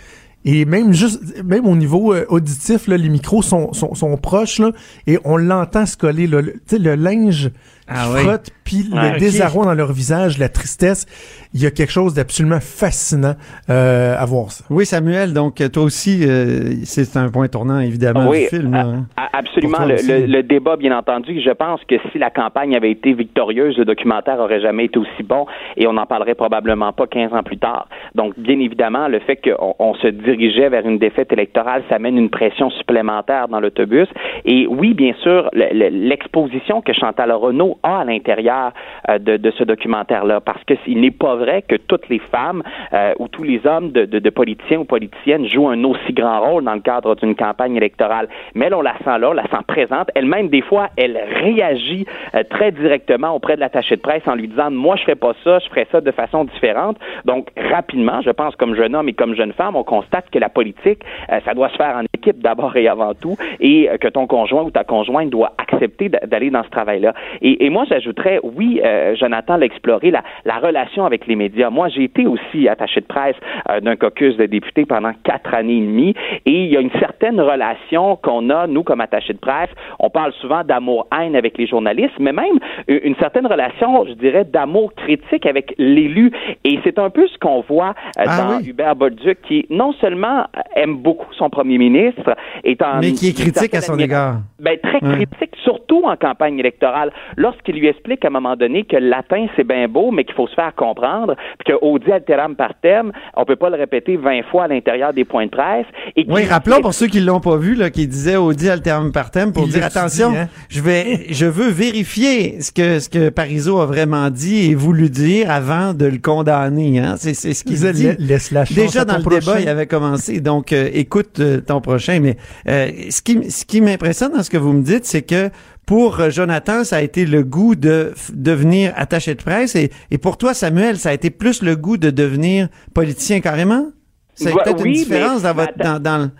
[0.45, 4.59] Et même juste, même au niveau euh, auditif, là, les micros sont, sont, sont proches,
[4.59, 4.71] là,
[5.07, 6.27] et on l'entend se coller.
[6.27, 7.49] Là, le, le linge
[7.87, 11.05] ah, frottent, puis le désarroi dans leur visage, la tristesse.
[11.53, 13.35] Il y a quelque chose d'absolument fascinant
[13.69, 14.65] euh, à voir ça.
[14.69, 18.73] Oui, Samuel, donc toi aussi, euh, c'est un point tournant, évidemment, oui, du film.
[18.73, 19.05] Hein.
[19.33, 19.85] absolument.
[19.85, 24.39] Le, débat, bien entendu, je pense que si la campagne avait été victorieuse, le documentaire
[24.39, 25.45] aurait jamais été aussi bon
[25.77, 27.87] et on n'en parlerait probablement pas 15 ans plus tard.
[28.15, 32.17] Donc, bien évidemment, le fait qu'on on se dirigeait vers une défaite électorale, ça mène
[32.17, 34.07] une pression supplémentaire dans l'autobus.
[34.45, 38.71] Et oui, bien sûr, l'exposition que Chantal Renault a à l'intérieur
[39.09, 43.13] euh, de, ce documentaire-là, parce que il n'est pas vrai que toutes les femmes euh,
[43.19, 46.81] ou tous les hommes de, politiciens ou politiciennes jouent un aussi grand rôle dans le
[46.81, 48.27] cadre d'une campagne électorale.
[48.55, 50.09] Mais elle, on la sent là, on la sent présente.
[50.15, 54.47] Elle-même, des fois, elle réagit euh, très directement auprès de l'attaché de presse en lui
[54.47, 56.97] disant, moi, je ferais pas ça, je ferais ça de façon différente.
[57.25, 60.49] Donc, rapidement, je pense, comme jeune homme et comme jeune femme, on constate que la
[60.49, 61.03] politique,
[61.45, 64.71] ça doit se faire en équipe d'abord et avant tout, et que ton conjoint ou
[64.71, 67.13] ta conjointe doit accepter d'aller dans ce travail-là.
[67.41, 71.69] Et, et moi, j'ajouterais, oui, euh, Jonathan l'a exploré, la, la, relation avec les médias.
[71.69, 73.35] Moi, j'ai été aussi attaché de presse
[73.69, 76.15] euh, d'un caucus de députés pendant quatre années et demie,
[76.45, 79.69] et il y a une certaine relation qu'on a, nous, comme attachés de presse.
[79.99, 84.93] On parle souvent d'amour-haine avec les journalistes, mais même une certaine relation, je dirais, d'amour
[84.95, 86.31] critique avec l'élu.
[86.63, 90.45] Et c'est un peu ce qu'on voit euh, ah dans Hubert Bolduc, qui non seulement
[90.75, 92.99] aime beaucoup son premier ministre, est en...
[92.99, 94.37] Mais qui est critique à son égard.
[94.63, 98.95] Ben, très critique, surtout en campagne électorale lorsqu'il lui explique à un moment donné que
[98.95, 102.55] le latin, c'est bien beau, mais qu'il faut se faire comprendre, puis que audi alteram
[102.55, 105.85] partem, on peut pas le répéter 20 fois à l'intérieur des points de presse.
[106.15, 109.51] Et oui, rappelons pour ceux qui l'ont pas vu, là, qui disait audi alteram partem
[109.51, 110.47] pour dire attention, hein?
[110.69, 115.09] je vais, je veux vérifier ce que, ce que Parizeau a vraiment dit et voulu
[115.09, 117.15] dire avant de le condamner, hein.
[117.17, 118.09] C'est, c'est ce qu'il dit.
[118.17, 120.39] Laisse la Déjà dans le débat, il avait commencé.
[120.39, 124.52] Donc, euh, écoute euh, ton prochain, mais euh, ce qui, ce qui m'impressionne dans ce
[124.53, 125.49] que vous me dites, c'est que
[125.85, 129.75] pour euh, Jonathan, ça a été le goût de devenir attaché de presse.
[129.75, 133.87] Et, et pour toi, Samuel, ça a été plus le goût de devenir politicien carrément?
[134.35, 136.31] C'est peut-être une différence dans, votre, dans, dans,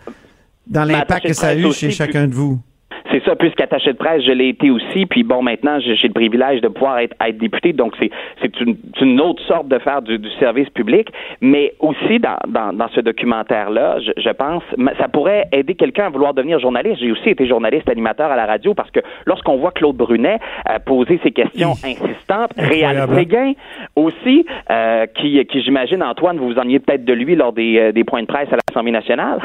[0.67, 2.59] dans l'impact que ça a eu chez chacun de vous
[3.11, 5.05] c'est ça, puisqu'attaché de presse, je l'ai été aussi.
[5.05, 7.73] Puis bon, maintenant, j'ai le privilège de pouvoir être, être député.
[7.73, 11.09] Donc, c'est une, une, autre sorte de faire du, du service public.
[11.41, 14.63] Mais aussi, dans, dans, dans ce documentaire-là, je, je, pense,
[14.99, 16.99] ça pourrait aider quelqu'un à vouloir devenir journaliste.
[16.99, 20.79] J'ai aussi été journaliste animateur à la radio parce que lorsqu'on voit Claude Brunet euh,
[20.85, 23.53] poser ces questions insistantes, Réal Séguin
[23.95, 27.91] aussi, euh, qui, qui j'imagine, Antoine, vous vous ennuiez peut-être de lui lors des, euh,
[27.91, 29.39] des points de presse à l'Assemblée nationale?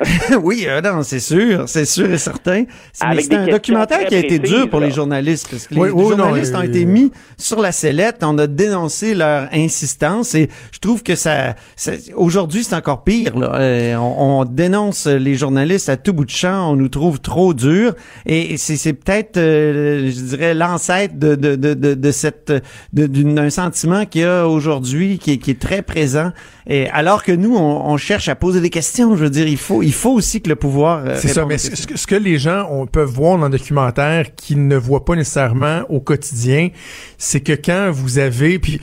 [0.42, 2.64] oui, euh, non, c'est sûr, c'est sûr et certain.
[2.92, 6.62] C'est un documentaire qui a été dur pour les journalistes parce que les, journalistes ont
[6.62, 8.18] été mis sur la sellette.
[8.22, 11.54] On a dénoncé leur insistance et je trouve que ça,
[12.14, 13.38] aujourd'hui c'est encore pire.
[13.38, 13.54] Là.
[13.54, 16.72] Euh, on, dénonce les journalistes à tout bout de champ.
[16.72, 17.94] On nous trouve trop durs
[18.26, 22.52] et c'est peut-être, euh, je dirais, l'ancêtre de, de, de, de, de cette
[22.92, 26.32] d'un sentiment qu'il y a aujourd'hui qui, qui est très présent.
[26.66, 29.16] Et alors que nous, on, on cherche à poser des questions.
[29.16, 31.04] Je veux dire, il faut il faut aussi que le pouvoir.
[31.04, 34.66] Euh, c'est ça, mais ce, que les gens on, peuvent voir dans le documentaire qu'ils
[34.66, 36.70] ne voient pas nécessairement au quotidien,
[37.18, 38.80] c'est que quand vous avez, puis,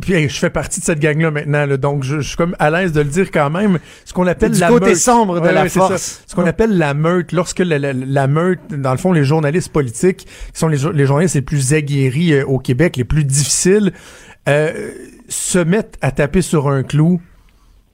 [0.00, 2.92] puis je fais partie de cette gang-là maintenant, là, donc je, suis comme à l'aise
[2.92, 6.22] de le dire quand même, ce qu'on appelle la côté sombre de la force.
[6.26, 10.26] ce qu'on appelle la meute, lorsque la, la, meute, dans le fond, les journalistes politiques,
[10.52, 13.92] qui sont les, les journalistes les plus aguerris euh, au Québec, les plus difficiles,
[14.48, 14.90] euh,
[15.28, 17.20] se mettent à taper sur un clou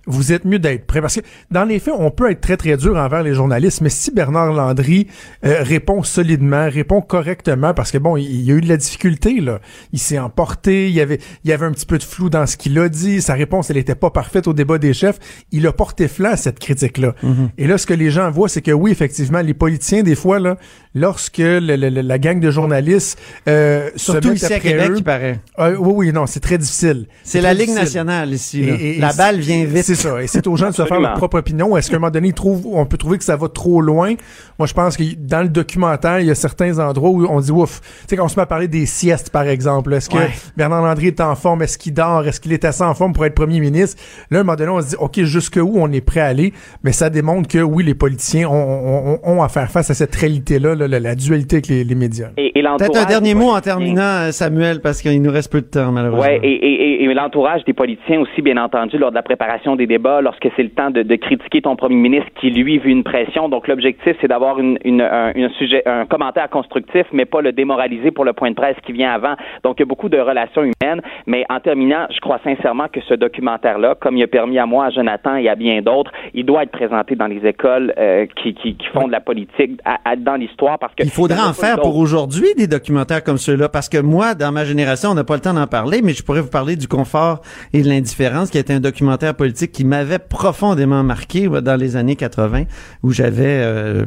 [0.08, 1.00] vous êtes mieux d'être prêt.
[1.00, 3.90] Parce que dans les faits, on peut être très, très dur envers les journalistes, mais
[3.90, 5.06] si Bernard Landry
[5.44, 9.40] euh, répond solidement, répond correctement, parce que bon, il, y a eu de la difficulté,
[9.40, 9.60] là.
[9.92, 12.46] Il s'est emporté, il y avait, il y avait un petit peu de flou dans
[12.46, 15.18] ce qu'il a dit, sa réponse, elle était pas parfaite au débat des chefs.
[15.52, 17.14] Il a porté flanc à cette critique-là.
[17.22, 17.50] Mhm.
[17.58, 20.38] Et là, ce que les gens voient, c'est que oui, effectivement, les politiciens, des fois,
[20.38, 20.56] là,
[20.98, 24.94] lorsque le- la gang de journalistes euh, se Surtout mettent ici à après Québec, eux,
[24.98, 25.40] il paraît.
[25.58, 27.06] euh, oui, oui, non, c'est très difficile.
[27.24, 27.82] C'est la Ligue difficile.
[27.84, 28.64] nationale ici.
[28.66, 28.74] là.
[28.78, 29.84] Et- et- la balle vient vite.
[29.84, 30.22] C'est ça.
[30.22, 31.76] Et c'est aux gens de se faire leur propre opinion.
[31.76, 34.14] Est-ce qu'à un moment donné, ils trouvent, on peut trouver que ça va trop loin?
[34.58, 37.50] Moi, je pense que dans le documentaire, il y a certains endroits où on dit,
[37.52, 40.16] ouf, tu sais, quand on se met à parler des siestes, par exemple, est-ce que
[40.18, 40.30] Ouais.
[40.56, 41.62] Bernard Landry est en forme?
[41.62, 42.26] Est-ce qu'il dort?
[42.26, 43.96] Est-ce qu'il est assez en forme pour être premier ministre?
[44.30, 46.52] Là, à un moment donné, on se dit, OK, jusqu'où on est prêt à aller?
[46.82, 49.94] Mais ça démontre que, oui, les politiciens ont, ont- ont- ont à faire face à
[49.94, 52.28] cette réalité-là, là, la, la dualité avec les, les médias.
[52.36, 55.50] Et, Peut-être un dernier des mot en politiciens- terminant, euh, Samuel, parce qu'il nous reste
[55.50, 56.20] peu de temps, malheureusement.
[56.26, 59.74] Ouais, et, et, et, et l'entourage des politiciens aussi, bien entendu, lors de la préparation
[59.76, 62.90] des débats, lorsque c'est le temps de, de critiquer ton premier ministre qui, lui, vit
[62.90, 63.48] une pression.
[63.48, 67.52] Donc, l'objectif, c'est d'avoir une, une, un, un sujet, un commentaire constructif, mais pas le
[67.52, 69.34] démoraliser pour le point de presse qui vient avant.
[69.64, 71.00] Donc, il y a beaucoup de relations humaines.
[71.26, 74.86] Mais en terminant, je crois sincèrement que ce documentaire-là, comme il a permis à moi,
[74.86, 78.52] à Jonathan et à bien d'autres, il doit être présenté dans les écoles euh, qui,
[78.54, 81.40] qui, qui font de la politique à- à- dans l'histoire parce que Il faudrait y
[81.40, 85.10] a en faire pour aujourd'hui des documentaires comme ceux-là, parce que moi, dans ma génération,
[85.10, 87.40] on n'a pas le temps d'en parler, mais je pourrais vous parler du confort
[87.72, 92.16] et de l'indifférence, qui était un documentaire politique qui m'avait profondément marqué dans les années
[92.16, 92.64] 80,
[93.02, 94.04] où j'avais euh,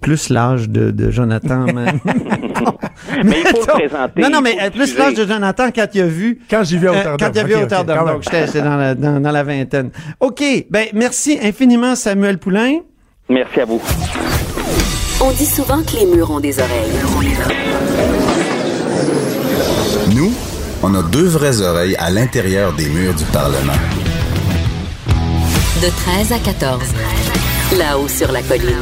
[0.00, 1.64] plus l'âge de, de Jonathan.
[1.72, 2.00] même.
[3.24, 6.06] Mais il faut présenter, Non, non, mais euh, plus l'âge de Jonathan quand il a
[6.06, 7.96] vu Quand j'ai vu à euh, quand il a vu Ok, à hauteur ok, d'homme.
[7.98, 8.14] quand même.
[8.14, 9.90] Donc, j'étais j'étais dans la, dans, dans la vingtaine.
[10.20, 10.42] OK.
[10.70, 12.80] Ben, merci infiniment, Samuel Poulain.
[13.28, 13.80] Merci à vous.
[15.24, 16.90] On dit souvent que les murs ont des oreilles.
[20.16, 20.32] Nous,
[20.82, 23.72] on a deux vraies oreilles à l'intérieur des murs du Parlement.
[25.80, 26.82] De 13 à 14.
[27.78, 28.74] Là-haut sur la colline.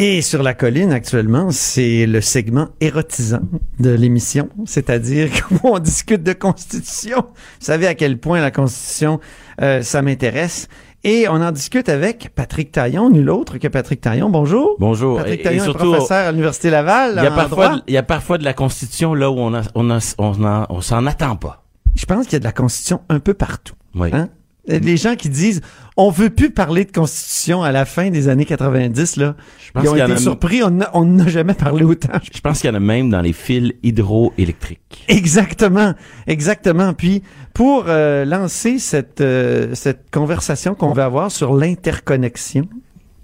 [0.00, 3.40] Et sur la colline, actuellement, c'est le segment érotisant
[3.80, 5.30] de l'émission, c'est-à-dire
[5.62, 7.22] qu'on discute de Constitution.
[7.22, 9.18] Vous savez à quel point la Constitution,
[9.60, 10.68] euh, ça m'intéresse.
[11.10, 14.28] Et on en discute avec Patrick Taillon, nul autre que Patrick Taillon.
[14.28, 14.76] Bonjour.
[14.78, 15.16] Bonjour.
[15.16, 17.14] Patrick Et- et Taillon est professeur à l'Université Laval.
[17.16, 19.62] Il y, a parfois, il y a parfois de la Constitution là où on a,
[19.74, 21.64] on a, on a- on s'en attend pas.
[21.94, 23.72] Je pense qu'il y a de la Constitution un peu partout.
[23.94, 24.10] Oui.
[24.12, 24.28] Hein?
[24.66, 25.62] Les gens qui disent
[25.96, 29.34] on veut plus parler de Constitution à la fin des années 90, là,
[29.72, 30.62] pense ils ont qu'il y en été a- surpris.
[30.62, 32.10] On n'a- on n'a jamais parlé autant.
[32.32, 35.04] Je pense qu'il y en a même dans les fils hydroélectriques.
[35.08, 35.94] Exactement,
[36.26, 36.92] exactement.
[36.92, 37.22] Puis
[37.54, 42.68] pour euh, lancer cette euh, cette conversation qu'on va avoir sur l'interconnexion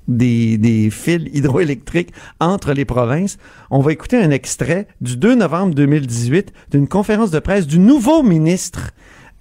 [0.09, 3.39] des, des fils hydroélectriques entre les provinces,
[3.71, 8.23] on va écouter un extrait du 2 novembre 2018 d'une conférence de presse du nouveau
[8.23, 8.91] ministre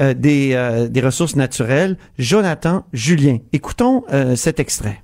[0.02, 3.38] euh, des, euh, des ressources naturelles, Jonathan Julien.
[3.54, 5.00] Écoutons euh, cet extrait.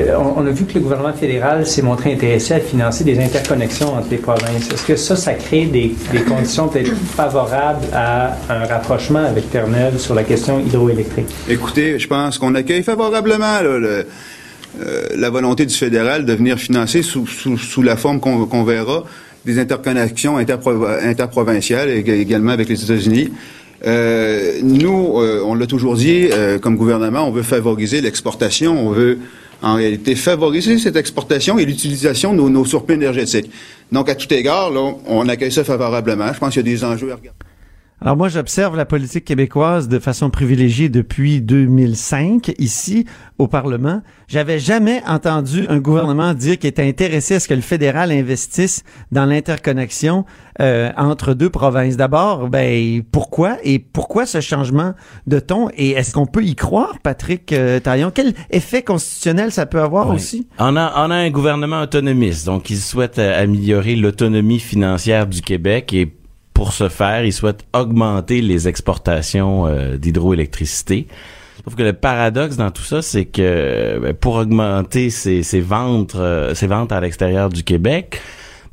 [0.00, 3.94] Euh, On a vu que le gouvernement fédéral s'est montré intéressé à financer des interconnexions
[3.94, 4.68] entre les provinces.
[4.70, 9.98] Est-ce que ça, ça crée des, des conditions peut-être favorables à un rapprochement avec Terre-Neuve
[9.98, 11.28] sur la question hydroélectrique?
[11.48, 14.06] Écoutez, je pense qu'on accueille favorablement là, le-
[14.82, 18.64] euh, la volonté du fédéral de venir financer sous, sous- sous la forme qu'on qu'on
[18.64, 19.04] verra
[19.46, 23.32] des interconnexions interpro- interprovinciales et également avec les États-Unis.
[23.86, 28.90] Euh, nous, euh, on l'a toujours dit, euh, comme gouvernement, on veut favoriser l'exportation, on
[28.90, 29.18] veut
[29.62, 33.50] en réalité favoriser cette exportation et l'utilisation de nos, nos surplus énergétiques.
[33.90, 36.32] Donc, à tout égard, là, on accueille ça favorablement.
[36.32, 37.47] Je pense qu'il y a des enjeux à regarder.
[38.00, 43.06] Alors moi, j'observe la politique québécoise de façon privilégiée depuis 2005 ici
[43.38, 44.02] au Parlement.
[44.28, 48.84] J'avais jamais entendu un gouvernement dire qu'il était intéressé à ce que le fédéral investisse
[49.10, 50.24] dans l'interconnexion
[50.60, 51.96] euh, entre deux provinces.
[51.96, 53.56] D'abord, ben pourquoi?
[53.64, 54.94] Et pourquoi ce changement
[55.26, 55.68] de ton?
[55.76, 60.10] Et est-ce qu'on peut y croire, Patrick euh, Taillon Quel effet constitutionnel ça peut avoir
[60.10, 60.14] Oui.
[60.14, 60.46] aussi?
[60.60, 65.40] On a, on a un gouvernement autonomiste, donc il souhaite euh, améliorer l'autonomie financière du
[65.42, 66.14] Québec et
[66.58, 71.06] pour ce faire, il souhaite augmenter les exportations euh, d'hydroélectricité.
[71.62, 76.16] Sauf que le paradoxe dans tout ça, c'est que ben, pour augmenter ses, ses ventes,
[76.16, 78.20] euh, ses ventes à l'extérieur du Québec,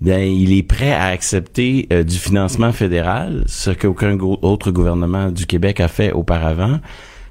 [0.02, 5.45] bien, il est prêt à accepter euh, du financement fédéral, ce qu'aucun autre gouvernement du
[5.45, 6.80] Québec a fait auparavant.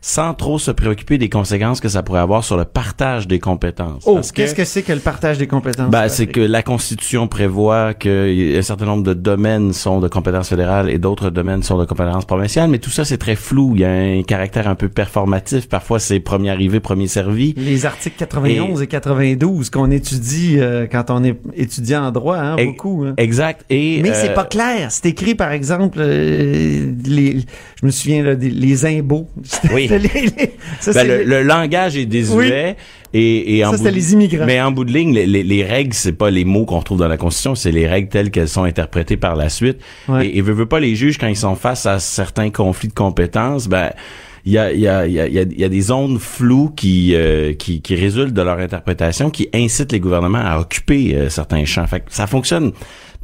[0.07, 4.03] Sans trop se préoccuper des conséquences que ça pourrait avoir sur le partage des compétences.
[4.05, 5.89] Oh, qu'est-ce que c'est que le partage des compétences?
[5.91, 10.91] ben, c'est que la Constitution prévoit qu'un certain nombre de domaines sont de compétences fédérales
[10.91, 13.73] et d'autres domaines sont de compétences provinciales, mais tout ça, c'est très flou.
[13.77, 15.71] Il y a un caractère un peu performatif.
[15.71, 17.55] Parfois, c'est premier arrivé, premier servi.
[17.57, 22.57] Les articles 91 et, 92 qu'on étudie euh, quand on est étudiant en droit, hein,
[22.59, 23.05] Et- beaucoup.
[23.07, 23.15] hein.
[23.17, 23.65] Exact.
[23.71, 24.89] Et, Mais euh, c'est pas clair.
[24.91, 27.39] C'est écrit, par exemple, euh, les,
[27.81, 29.29] je me souviens, là, des- les imbos.
[29.73, 29.89] Oui.
[29.99, 32.77] Les- les- ça, Ben, c'est le, le langage est désuet.
[33.17, 34.45] Et, et en Ça, de- les immigrants.
[34.45, 36.99] Mais en bout de ligne, les, les- les règles, c'est pas les mots qu'on retrouve
[36.99, 39.79] dans la Constitution, c'est les règles telles qu'elles sont interprétées par la suite.
[40.09, 40.27] Ouais.
[40.27, 42.93] Et, et veut, veut pas les juges quand ils sont face à certains conflits de
[42.95, 43.91] compétences, ben
[44.47, 47.81] il y a, y, a, y, a, y a des zones floues qui, euh, qui,
[47.81, 51.87] qui résultent de leur interprétation, qui incitent les gouvernements à occuper euh, certains champs.
[51.87, 52.73] Fait que ça fonctionne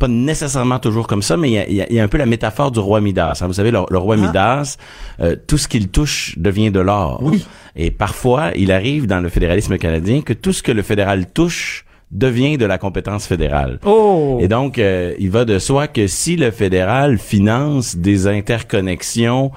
[0.01, 2.03] pas nécessairement toujours comme ça, mais il y a, il y a- il y a
[2.03, 3.39] un peu la métaphore du roi Midas.
[3.41, 3.47] hein.
[3.47, 4.27] Vous savez, le, le roi Ah.
[4.27, 4.77] Midas,
[5.21, 7.21] euh, tout ce qu'il touche devient de l'or.
[7.23, 7.47] Oui.
[7.77, 11.85] Et parfois, il arrive dans le fédéralisme canadien que tout ce que le fédéral touche
[12.11, 13.79] devient de la compétence fédérale.
[13.87, 14.39] Oh!
[14.41, 19.51] Et donc, euh, il va de soi que si le fédéral finance des interconnexions,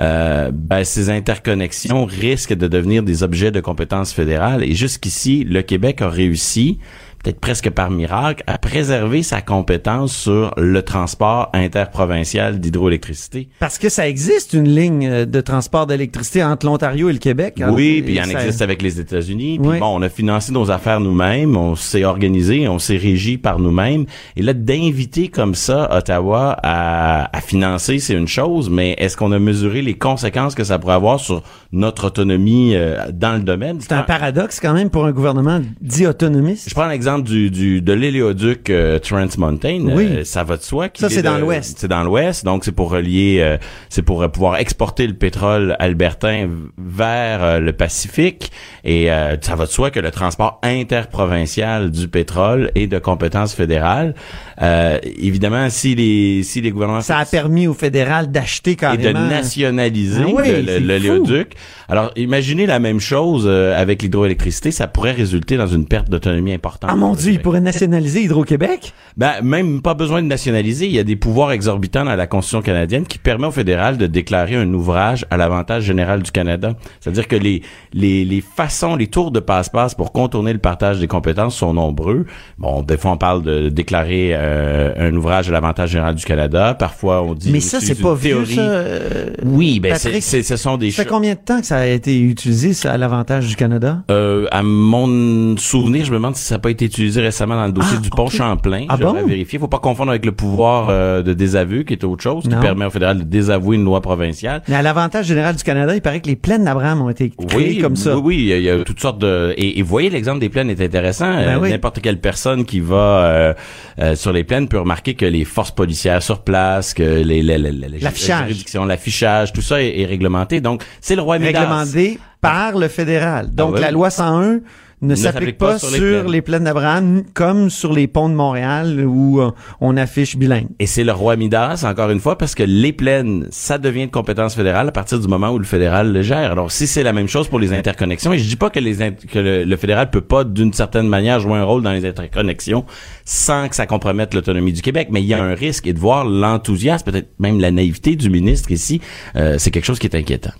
[0.00, 4.62] euh, ben, ces interconnexions risquent de devenir des objets de compétence fédérale.
[4.62, 6.78] Et jusqu'ici, le Québec a réussi,
[7.22, 13.48] peut-être presque par miracle, à préserver sa compétence sur le transport interprovincial d'hydroélectricité.
[13.58, 17.60] Parce que ça existe une ligne euh, de transport d'électricité entre l'Ontario et le Québec.
[17.60, 17.70] hein?
[17.72, 19.58] Oui, puis il y en existe avec les États-Unis.
[19.58, 19.78] Puis Oui.
[19.78, 24.06] bon, on a financé nos affaires nous-mêmes, on s'est organisé, on s'est régi par nous-mêmes.
[24.36, 29.32] Et là, d'inviter comme ça Ottawa à, à financer, c'est une chose, mais est-ce qu'on
[29.32, 33.78] a mesuré les conséquences que ça pourrait avoir sur notre autonomie euh, dans le domaine?
[33.80, 36.68] C'est un paradoxe quand même pour un gouvernement dit autonomiste.
[36.68, 39.80] Je prends du, du de l'éléoduc euh, Trans Mountain.
[39.86, 40.06] Oui.
[40.10, 40.88] Euh, ça va de soi.
[40.94, 41.78] Ça, c'est est dans l'Ouest.
[41.80, 43.56] C'est dans l'Ouest, donc c'est pour relier, euh,
[43.88, 48.52] c'est pour euh, pouvoir exporter le pétrole albertain vers euh, le Pacifique.
[48.84, 53.54] Et euh, ça va de soi que le transport interprovincial du pétrole est de compétence
[53.54, 54.14] fédérale.
[54.60, 59.02] Euh, évidemment, si les si les gouvernements Ça a permis au fédéral d'acheter et carrément.
[59.20, 61.44] de nationaliser Ah oui.
[61.88, 66.52] Alors, imaginez la même chose euh, avec l'hydroélectricité, ça pourrait résulter dans une perte d'autonomie
[66.52, 66.90] importante.
[66.92, 68.92] Ah mon Dieu, il pourrait nationaliser Hydro-Québec?
[69.16, 70.86] Ben, même pas besoin de nationaliser.
[70.86, 74.06] Il y a des pouvoirs exorbitants dans la Constitution canadienne qui permet au fédéral de
[74.06, 76.74] déclarer un ouvrage à l'avantage général du Canada.
[77.00, 81.06] C'est-à-dire que les, les, les façons, les tours de passe-passe pour contourner le partage des
[81.08, 82.26] compétences sont nombreux.
[82.58, 86.74] Bon, des fois, on parle de déclarer euh, un ouvrage à l'avantage général du Canada.
[86.74, 87.50] Parfois, on dit...
[87.50, 88.54] Mais ça, c'est pas une vieux, théorie.
[88.54, 88.60] ça.
[88.62, 91.66] euh, Oui, ben, c'est, Patrick, c'est- ce sont des Ça fait combien de temps que
[91.66, 94.02] ça a été utilisé, ça, à l'avantage du Canada?
[94.10, 97.66] Euh, à mon souvenir, je me demande si ça n'a pas été utilisé récemment dans
[97.66, 98.28] le dossier Ah, du pont.
[98.28, 98.86] Champlain.
[98.88, 99.14] Ah bon?
[99.60, 102.84] Faut pas confondre avec le pouvoir euh, de désaveu, qui est autre chose, qui permet
[102.84, 104.62] au fédéral de désavouer une loi provinciale.
[104.68, 107.68] Mais à l'avantage général du Canada, il paraît que les plaines d'Abraham ont été créées
[107.74, 108.16] Oui, comme ça.
[108.16, 109.54] Oui, oui, il y, a, toutes sortes de.
[109.56, 111.28] Et, voyez, l'exemple des plaines est intéressant.
[111.32, 111.70] Ben Euh, oui.
[111.70, 113.54] N'importe quelle personne qui va
[114.00, 117.58] euh, sur les plaines peut remarquer que les forces policières sur place, que les, les,
[117.58, 119.52] les- les- les- L'affichage.
[119.52, 120.60] tout ça est, est réglementé.
[120.60, 121.60] Donc, c'est le roi Midas.
[121.60, 123.52] Réglementé par le fédéral.
[123.54, 123.80] Donc, Ah oui.
[123.82, 124.60] la loi 101
[125.00, 129.50] ne s'applique pas, sur, les, plaines d'Abraham comme sur les ponts de Montréal où euh,
[129.80, 130.68] on affiche bilingue.
[130.78, 134.10] Et c'est le roi Midas, encore une fois, parce que les plaines, ça devient de
[134.10, 136.50] compétence fédérale à partir du moment où le fédéral le gère.
[136.50, 139.00] Alors, si c'est la même chose pour les interconnexions, et je dis pas que, les
[139.00, 142.04] int- que le, le fédéral peut pas, d'une certaine manière, jouer un rôle dans les
[142.04, 142.84] interconnexions
[143.24, 145.98] sans que ça compromette l'autonomie du Québec, mais il y a un risque, et de
[145.98, 149.00] voir l'enthousiasme, peut-être même la naïveté du ministre ici,
[149.36, 150.52] euh, c'est quelque chose qui est inquiétant.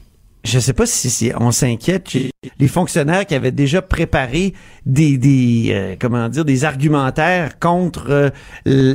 [0.48, 2.08] Je sais pas si, si on s'inquiète
[2.58, 4.54] les fonctionnaires qui avaient déjà préparé
[4.86, 8.32] des, des euh, comment dire des argumentaires contre
[8.66, 8.94] euh,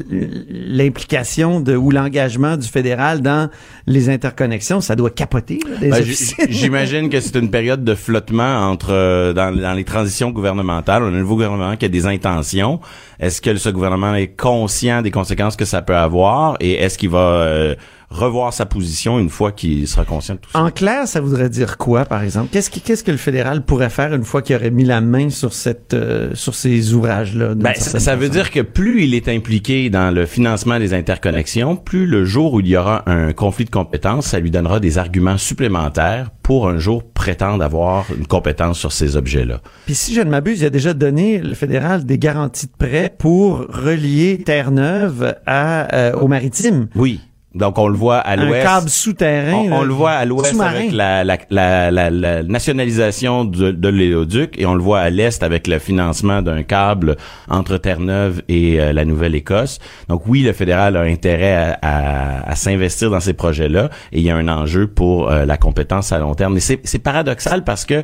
[0.50, 3.52] l'implication de ou l'engagement du fédéral dans
[3.86, 6.04] les interconnexions, ça doit capoter Ben,
[6.50, 11.04] J'imagine que c'est une période de flottement entre euh, dans, dans les transitions gouvernementales.
[11.04, 12.80] On a un nouveau gouvernement qui a des intentions.
[13.20, 17.10] Est-ce que ce gouvernement est conscient des conséquences que ça peut avoir et est-ce qu'il
[17.10, 17.76] va euh,
[18.14, 20.62] revoir sa position une fois qu'il sera conscient de tout ça?
[20.62, 22.50] En clair, ça voudrait dire quoi, par exemple?
[22.52, 25.94] Qu'est-ce que le fédéral pourrait faire une fois qu'il aurait mis la main sur cette
[25.94, 30.26] euh, sur ces ouvrages-là Ben, ça, veut dire que plus il est impliqué dans le
[30.26, 34.40] financement des interconnexions, plus le jour où il y aura un conflit de compétences, ça
[34.40, 39.62] lui donnera des arguments supplémentaires pour un jour prétendre avoir une compétence sur ces objets-là.
[39.86, 43.14] Puis si je ne m'abuse, il a déjà donné le fédéral des garanties de prêt
[43.18, 46.88] pour relier Terre-Neuve à euh, au maritime.
[46.96, 47.22] Oui.
[47.56, 48.64] Donc, on le voit à Un l'ouest.
[48.64, 49.66] câble souterrain.
[49.72, 54.66] On, le voit à l'ouest avec la, la, la, la, nationalisation de, de l'éoduc et
[54.66, 57.16] on le voit à l'est avec le financement d'un câble
[57.50, 59.80] entre Terre-Neuve et euh, la Nouvelle-Écosse.
[60.10, 64.24] Donc oui, le fédéral a intérêt à, à- à s'investir dans ces projets-là et il
[64.26, 66.56] y a un enjeu pour euh, la compétence à long terme.
[66.56, 68.04] Mais c'est paradoxal parce que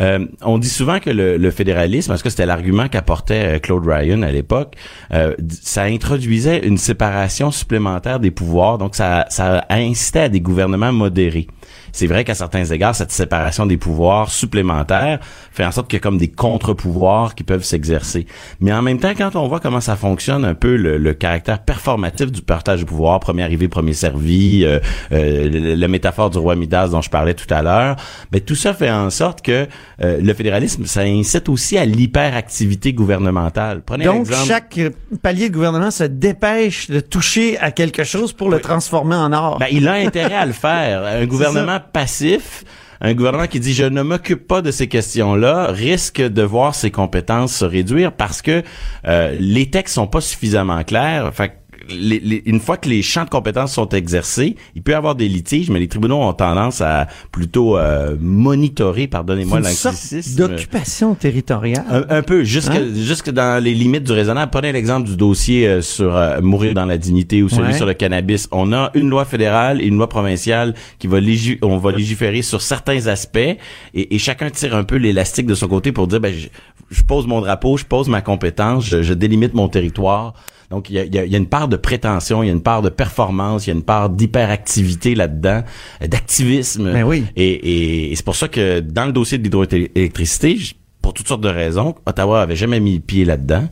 [0.00, 3.86] euh, on dit souvent que le, le fédéralisme, parce que c'était l'argument qu'apportait euh, Claude
[3.86, 4.74] Ryan à l'époque,
[5.12, 10.92] euh, ça introduisait une séparation supplémentaire des pouvoirs, donc ça, ça incitait à des gouvernements
[10.92, 11.46] modérés.
[11.94, 15.20] C'est vrai qu'à certains égards, cette séparation des pouvoirs supplémentaires
[15.52, 18.26] fait en sorte qu'il y a comme des contre-pouvoirs qui peuvent s'exercer.
[18.60, 21.60] Mais en même temps, quand on voit comment ça fonctionne un peu le, le caractère
[21.60, 24.80] performatif du partage du pouvoir, premier arrivé, premier servi, euh,
[25.12, 27.96] euh, la métaphore du roi Midas dont je parlais tout à l'heure,
[28.32, 29.68] ben tout ça fait en sorte que
[30.02, 33.82] euh, le fédéralisme, ça incite aussi à l'hyperactivité gouvernementale.
[33.86, 34.80] Prenez Donc, chaque
[35.22, 39.58] palier de gouvernement se dépêche de toucher à quelque chose pour le transformer en or.
[39.58, 41.02] Ben, il a intérêt à le faire.
[41.04, 42.64] Un gouvernement passif,
[43.00, 46.90] un gouvernement qui dit je ne m'occupe pas de ces questions-là, risque de voir ses
[46.90, 48.62] compétences se réduire parce que
[49.06, 51.32] euh, les textes sont pas suffisamment clairs.
[51.34, 54.94] Fait les- les- une fois que les champs de compétences sont exercés, il peut y
[54.94, 60.36] avoir des litiges, mais les tribunaux ont tendance à plutôt euh, monitorer, pardonnez-moi l'anglicisme.
[60.36, 61.84] d'occupation territoriale.
[61.90, 62.86] Un, un peu, jusque, Hein?
[62.94, 64.50] jusque dans les limites du raisonnable.
[64.50, 67.72] Prenez l'exemple du dossier euh, sur euh, mourir dans la dignité ou celui Ouais.
[67.72, 68.48] sur le cannabis.
[68.52, 72.42] On a une loi fédérale et une loi provinciale qui va légi- on va légiférer
[72.42, 73.58] sur certains aspects et,
[73.94, 76.48] et chacun tire un peu l'élastique de son côté pour dire ben je,
[76.90, 80.34] je pose mon drapeau, je pose ma compétence, je, je délimite mon territoire.
[80.70, 82.52] Donc, il y a, y a- y a une part de prétention, il y a
[82.52, 85.62] une part de performance, il y a une part d'hyperactivité là-dedans,
[86.02, 86.92] euh, d'activisme.
[86.92, 87.24] Ben oui.
[87.36, 90.58] Et, et- et c'est pour ça que dans le dossier de l'hydroélectricité,
[91.02, 93.68] pour toutes sortes de raisons, Ottawa avait jamais mis le pied là-dedans.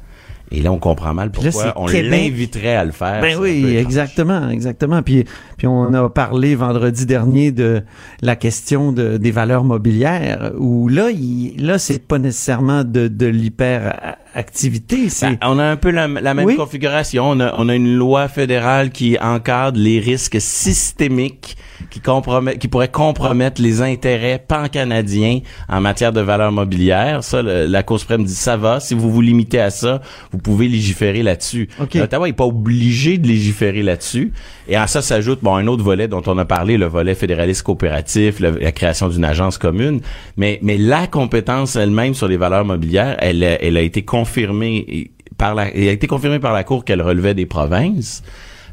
[0.55, 3.23] Et là, on comprend mal là, pourquoi on l'inviterait à le faire.
[3.23, 5.01] Ben oui, exactement, exactement.
[5.01, 5.25] Puis,
[5.57, 7.83] puis on a parlé vendredi dernier de
[8.21, 13.25] la question de, des valeurs mobilières, où là, il, là, c'est pas nécessairement de, de
[13.27, 14.19] l'hyperactivité,
[14.53, 16.57] c'est Ben, on a un peu la, la même Oui.
[16.57, 17.31] configuration.
[17.31, 21.57] On a, on a une loi fédérale qui encadre les risques systémiques
[21.91, 27.23] qui, compromet, qui pourraient compromettre les intérêts pan-canadiens en matière de valeurs mobilières.
[27.25, 28.81] Ça, le- la Cour suprême dit ça va.
[28.81, 30.01] Si vous vous limitez à ça,
[30.33, 31.69] vous pouvez légiférer là-dessus.
[31.81, 31.97] OK.
[31.97, 34.33] Ottawa n'est pas obligé de légiférer là-dessus.
[34.69, 37.63] Et à ça s'ajoute bon un autre volet dont on a parlé, le volet fédéraliste
[37.65, 40.01] coopératif, le- la création d'une agence commune.
[40.37, 45.55] Mais, mais la compétence elle-même sur les valeurs mobilières, elle, elle a été confirmée par
[45.55, 48.23] la, elle a été confirmée par la Cour qu'elle relevait des provinces.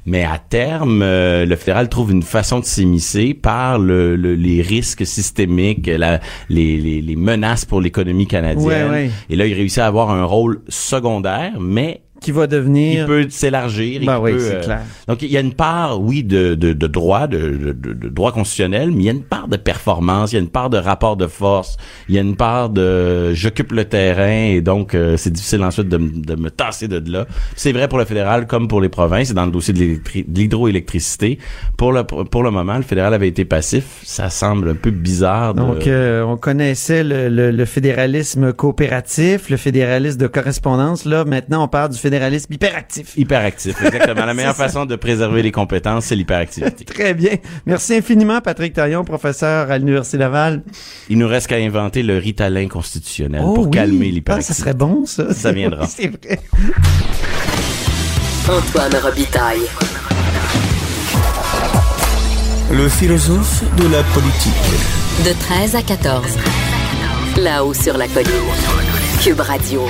[0.05, 4.61] Mais à terme, euh, le fédéral trouve une façon de s'immiscer par le, le- les
[4.61, 6.19] risques systémiques, la,
[6.49, 8.65] les, les, les menaces pour l'économie canadienne.
[8.65, 9.09] Ouais, ouais.
[9.29, 13.01] Et là, il réussit à avoir un rôle secondaire, mais qui va devenir...
[13.03, 14.01] il peut s'élargir.
[14.05, 14.81] Ben oui, c'est euh, clair.
[15.07, 18.91] Donc, il y a une part, oui, de, de, de droit, de, de, droit constitutionnel,
[18.91, 21.17] mais il y a une part de performance, il y a une part de rapport
[21.17, 25.29] de force, il y a une part de j'occupe le terrain et donc euh, c'est
[25.31, 27.25] difficile ensuite de, me tasser de là.
[27.55, 31.39] C'est vrai pour le fédéral comme pour les provinces et dans le dossier de l'hydroélectricité.
[31.77, 34.01] Pour le, pour le moment, le fédéral avait été passif.
[34.03, 35.53] Ça semble un peu bizarre.
[35.53, 35.59] De...
[35.59, 41.05] Donc, euh, on connaissait le, le- le fédéralisme coopératif, le fédéralisme de correspondance.
[41.05, 42.08] Là, maintenant, on parle du fédéralisme
[42.49, 43.17] hyperactif.
[43.17, 44.25] Hyperactif, exactement.
[44.25, 46.85] La meilleure façon de préserver les compétences, c'est l'hyperactivité.
[46.93, 47.35] Très bien.
[47.65, 50.63] Merci infiniment, Patrick Taillon, professeur à l'Université Laval.
[51.09, 53.71] Il nous reste qu'à inventer le ritalin constitutionnel Oh pour oui.
[53.71, 54.53] calmer Ah, l'hyperactivité.
[54.53, 55.33] ça serait bon, ça.
[55.33, 55.85] Ça viendra.
[55.87, 56.39] C'est vrai.
[58.47, 59.59] Antoine Robitaille.
[62.71, 64.53] Le philosophe de la politique.
[65.25, 66.23] De 13 à 14.
[67.37, 68.29] Là-haut sur la colline.
[69.21, 69.81] Cube Radio.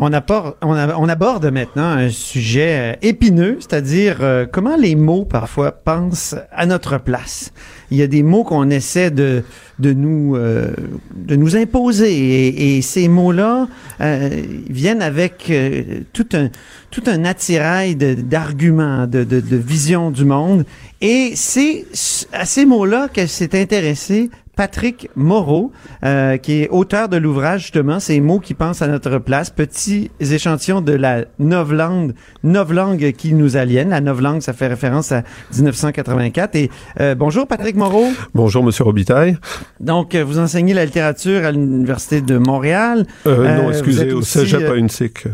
[0.00, 6.66] On, aborde maintenant un sujet euh, épineux, c'est-à-dire euh, comment les mots parfois pensent à
[6.66, 7.50] notre place.
[7.90, 9.42] Il y a des mots qu'on essaie de,
[9.80, 10.70] de, nous, euh,
[11.16, 13.66] de nous imposer et, ces mots-là
[14.00, 14.30] euh,
[14.70, 15.82] viennent avec euh,
[16.12, 16.48] tout, un,
[16.92, 20.64] tout un attirail de- d'arguments, de, de, de vision du monde.
[21.00, 21.86] Et c'est
[22.32, 25.70] à ces mots-là que s'est intéressé Patrick Moreau,
[26.04, 30.10] euh, qui est auteur de l'ouvrage justement Ces mots qui pensent à notre place, petits
[30.18, 33.90] échantillons de la novlangue, novlangue qui nous aliène.
[33.90, 35.22] La novlangue, ça fait référence à
[35.56, 36.56] 1984.
[36.56, 38.08] Et euh, bonjour Patrick Moreau.
[38.34, 39.38] Bonjour, Monsieur Robitaille.
[39.78, 43.06] Donc, euh, vous enseignez la littérature à l'Université de Montréal.
[43.28, 45.28] Euh, Euh, non, excusez, êtes au aussi, Cégep euh, à UNSIC.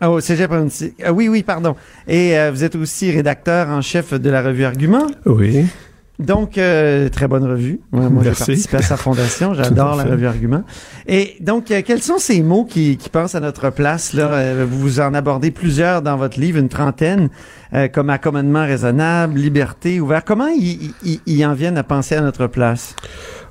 [0.00, 0.94] Ah, au Cégep Annecy.
[1.02, 1.76] Ah, oui, oui, pardon.
[2.08, 5.06] Et euh, vous êtes aussi rédacteur en chef de la revue Argument.
[5.24, 5.64] Oui.
[6.20, 7.80] Donc, euh, très bonne revue.
[7.92, 9.52] Ouais, moi, j'ai participé à sa fondation.
[9.64, 10.62] J'adore la revue Argument.
[11.08, 14.12] Et donc, euh, quels sont ces mots qui, qui pensent à notre place?
[14.12, 17.30] Là, Euh, vous en abordez plusieurs dans votre livre, une trentaine,
[17.74, 20.22] euh, comme accommodement raisonnable, liberté, ouvert.
[20.24, 22.94] Comment ils, ils- ils en viennent à penser à notre place?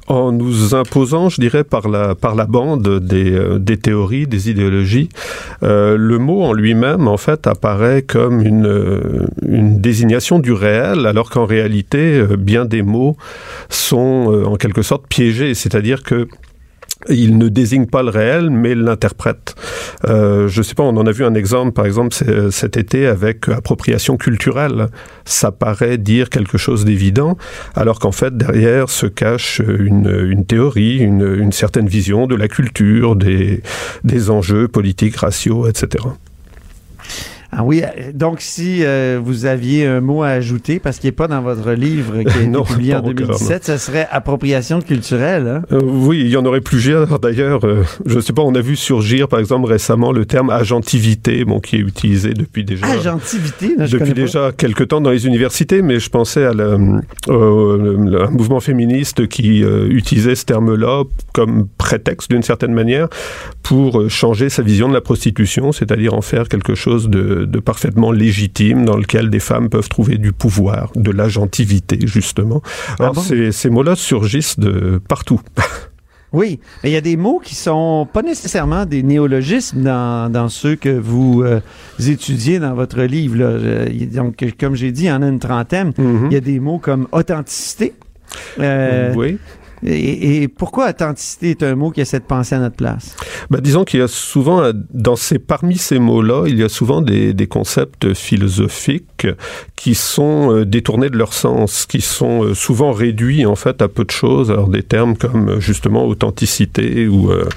[0.08, 4.50] En nous imposant, je dirais, par la, par la bande des, euh, des théories, des
[4.50, 5.10] idéologies.
[5.64, 11.06] Euh, le mot en lui-même, en fait, apparaît comme une, euh, une désignation du réel,
[11.06, 13.18] alors qu'en réalité, bien des mots
[13.70, 16.28] sont en quelque sorte piégés, c'est-à-dire que
[17.10, 19.56] il ne désigne pas le réel, mais l'interprète.
[20.06, 23.08] Euh, je sais pas, on en a vu un exemple, par exemple, c'est- cet été
[23.08, 24.88] avec appropriation culturelle.
[25.26, 27.38] Ça paraît dire quelque chose d'évident,
[27.76, 32.48] alors qu'en fait, derrière se cache une, une théorie, une, une certaine vision de la
[32.48, 33.62] culture, des,
[34.04, 36.04] des enjeux politiques, raciaux, etc.
[37.56, 41.12] Ah oui, euh, donc si euh, vous aviez un mot à ajouter, parce qu'il n'est
[41.14, 44.08] pas dans votre livre qui a été Non, publié en pas encore, 2017, ce serait
[44.12, 45.48] appropriation culturelle.
[45.48, 45.62] Hein?
[45.72, 47.20] Euh, oui, il y en aurait plusieurs.
[47.24, 51.46] D'ailleurs, euh, je sais pas, on a vu surgir, par exemple, récemment le terme agentivité,
[51.46, 52.86] bon, qui est utilisé depuis déjà.
[52.88, 56.78] Agentivité, je depuis déjà quelques temps dans les universités, mais je pensais à la-
[57.28, 63.08] le- un mouvement féministe qui utilisait ce terme-là comme prétexte d'une certaine manière
[63.62, 68.12] pour changer sa vision de la prostitution, c'est-à-dire en faire quelque chose de, de parfaitement
[68.12, 72.62] légitime dans lequel des femmes peuvent trouver du pouvoir, de l'agentivité justement.
[72.64, 73.22] Ah Alors bon?
[73.22, 75.42] ces, ces mots-là surgissent de partout.
[76.34, 80.50] Oui, mais il y a des mots qui sont pas nécessairement des néologismes dans, dans
[80.50, 81.60] ceux que vous euh,
[82.04, 83.38] étudiez dans votre livre.
[83.38, 83.46] Là.
[83.46, 85.94] Euh, Donc, comme j'ai dit, il y en a une trentaine.
[85.96, 86.30] Mhm.
[86.32, 87.94] Il y a des mots comme authenticité.
[88.60, 89.38] Euh, oui.
[89.86, 93.16] Et, et pourquoi authenticité est un mot qui essaie de penser à notre place?
[93.50, 96.70] Bah, disons qu'il y a souvent, euh, dans ces, parmi ces mots-là, il y a
[96.70, 99.28] souvent des, des concepts philosophiques
[99.76, 103.88] qui sont euh, détournés de leur sens, qui sont euh, souvent réduits en fait à
[103.88, 104.52] peu de choses.
[104.52, 107.48] Alors des termes comme justement authenticité ou euh,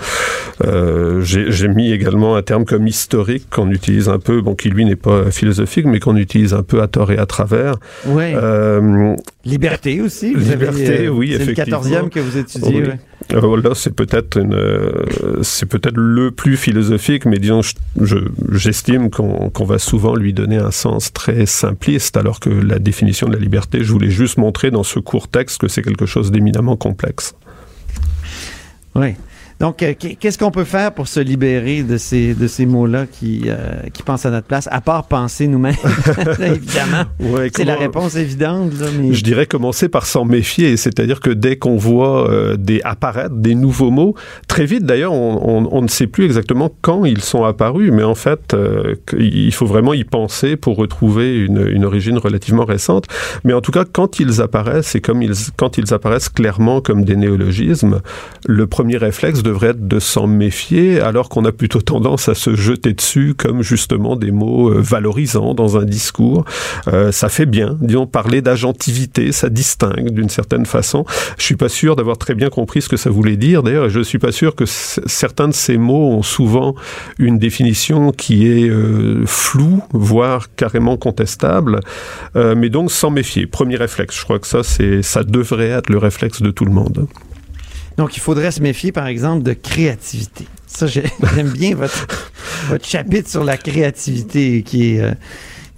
[0.64, 4.84] euh, j'ai mis également un terme comme historique qu'on utilise un peu, bon qui lui
[4.84, 7.76] n'est pas philosophique, mais qu'on utilise un peu à tort et à travers.
[8.06, 9.14] Euh,
[9.44, 10.34] Liberté aussi.
[10.34, 11.80] avez, Liberté, oui, effectivement.
[12.16, 12.68] 14e que vous étudiez.
[12.82, 12.88] Oui.
[12.88, 12.98] ouais.
[13.34, 14.92] Euh, là, c'est peut-être une, euh,
[15.42, 18.18] c'est peut-être le plus philosophique, mais disons, je- je-
[18.52, 23.26] j'estime qu'on qu'on va souvent lui donner un sens très simpliste, alors que la définition
[23.28, 26.30] de la liberté, je voulais juste montrer dans ce court texte que c'est quelque chose
[26.30, 27.34] d'éminemment complexe.
[28.94, 29.14] Oui.
[29.58, 33.06] Donc, euh, qu'est- qu'est-ce qu'on peut faire pour se libérer de ces, de ces mots-là
[33.10, 33.56] qui, euh,
[33.94, 35.74] qui pensent à notre place, à part penser nous-mêmes,
[36.40, 37.04] évidemment.
[37.20, 39.14] Ouais, C'est la réponse évidente, là, mais...
[39.14, 43.54] Je dirais commencer par s'en méfier, c'est-à-dire que dès qu'on voit euh, des apparaître des
[43.54, 44.14] nouveaux mots,
[44.46, 48.02] très vite d'ailleurs, on, on- on ne sait plus exactement quand ils sont apparus, mais
[48.02, 53.06] en fait, euh, il faut vraiment y penser pour retrouver une, une origine relativement récente.
[53.44, 57.04] Mais en tout cas, quand ils apparaissent et comme ils, quand ils apparaissent clairement comme
[57.04, 58.00] des néologismes,
[58.46, 62.54] le premier réflexe devrait être de s'en méfier, alors qu'on a plutôt tendance à se
[62.54, 66.44] jeter dessus comme justement des mots euh, valorisants dans un discours.
[66.88, 71.04] Euh, ça fait bien, disons, parler d'agentivité, ça distingue d'une certaine façon.
[71.38, 73.90] Je suis pas sûr d'avoir très bien compris ce que ça voulait dire, d'ailleurs, et
[73.90, 76.74] je suis pas sûr que certains de ces mots ont souvent
[77.18, 81.80] une définition qui est euh, floue, voire carrément contestable.
[82.34, 83.46] Mais donc, s'en méfier.
[83.46, 84.18] Premier réflexe.
[84.18, 87.06] Je crois que ça, c'est, ça devrait être le réflexe de tout le monde.
[87.96, 90.46] Donc, il faudrait se méfier, par exemple, de créativité.
[90.66, 92.06] Ça, j'ai- j'aime bien votre,
[92.68, 95.00] votre chapitre sur la créativité qui est...
[95.00, 95.12] euh,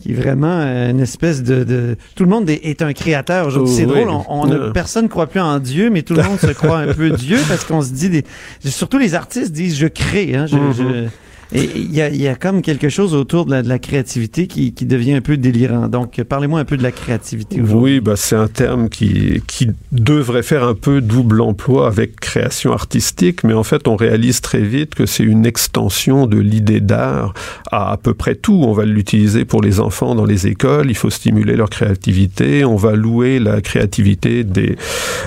[0.00, 3.48] qui est vraiment euh, une espèce de, de- Tout le monde est, est un créateur
[3.48, 3.74] aujourd'hui.
[3.74, 3.90] C'est oui.
[3.94, 6.46] drôle, on, on a- personne ne croit plus en Dieu, mais tout le monde se
[6.52, 8.08] croit un peu Dieu parce qu'on se dit...
[8.08, 8.24] Des,
[8.64, 10.72] surtout les artistes disent «je crée hein, je- Mhm.
[10.72, 11.08] je-
[11.52, 14.46] Et il y a, y a comme quelque chose autour de la, de la créativité
[14.46, 15.88] qui, qui devient un peu délirant.
[15.88, 17.60] Donc, parlez-moi un peu de la créativité.
[17.60, 22.72] Oui, bah, c'est un terme qui, qui devrait faire un peu double emploi avec création
[22.72, 27.32] artistique, mais en fait, on réalise très vite que c'est une extension de l'idée d'art
[27.70, 28.62] à à peu près tout.
[28.64, 32.76] On va l'utiliser pour les enfants dans les écoles, il faut stimuler leur créativité, on
[32.76, 34.76] va louer la créativité des,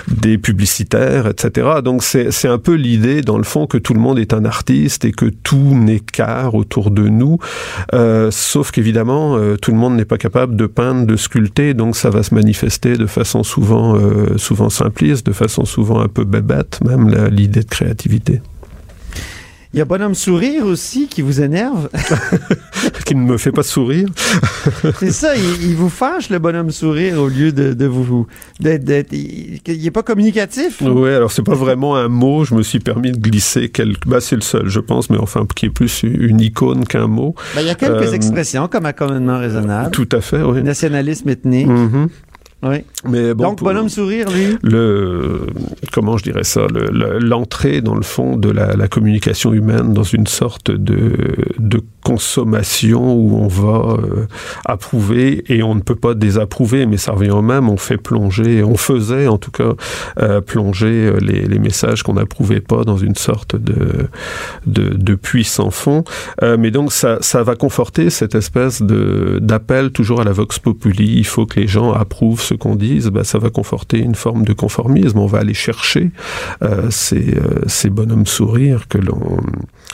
[0.07, 1.67] des publicitaires, etc.
[1.83, 5.05] Donc, c'est un peu l'idée, dans le fond, que tout le monde est un artiste
[5.05, 7.37] et que tout qu'art autour de nous.
[7.93, 11.95] Euh, sauf qu'évidemment, euh, tout le monde n'est pas capable de peindre, de sculpter, donc
[11.95, 16.23] ça va se manifester de façon souvent, euh, souvent simpliste, de façon souvent un peu
[16.23, 18.41] bébête, même l'idée de créativité.
[19.73, 21.89] Il y a Bonhomme Sourire aussi qui vous énerve.
[23.05, 24.07] Qui ne me fait pas sourire.
[24.99, 28.25] C'est ça, il, il vous fâche le Bonhomme Sourire au lieu de, de vous...
[28.59, 30.81] il il est pas communicatif.
[30.81, 34.07] Oui, alors c'est pas vraiment un mot, je me suis permis de glisser quelques...
[34.07, 37.35] Bah, c'est le seul, je pense, mais enfin, qui est plus une icône qu'un mot.
[37.55, 40.63] Ben, il y a quelques Euh, expressions comme accommodement raisonnable, Tout à fait, oui.
[40.63, 41.67] nationalisme ethnique.
[41.67, 42.07] Mhm.
[42.63, 42.77] Oui.
[43.09, 44.55] Mais bon, Donc, bonhomme sourire, lui.
[44.61, 45.47] le
[45.91, 49.93] comment je dirais ça le- le- l'entrée dans le fond de la, la communication humaine
[49.93, 51.13] dans une sorte de,
[51.57, 54.27] de consommation où on va euh,
[54.65, 58.63] approuver et on ne peut pas désapprouver mais ça revient au même on fait plonger
[58.63, 59.73] on faisait en tout cas
[60.19, 64.07] euh, plonger euh, les, les messages qu'on n'approuvait pas dans une sorte de
[64.65, 66.03] de, de puits sans fond
[66.43, 71.17] Euh, mais donc ça, ça va conforter cette espèce d'appel toujours à la vox populi
[71.17, 74.43] il faut que les gens approuvent ce qu'on dise bah, ça va conforter une forme
[74.43, 76.11] de conformisme on va aller chercher
[76.61, 79.37] euh, ces, euh, ces bonhommes sourires que l'on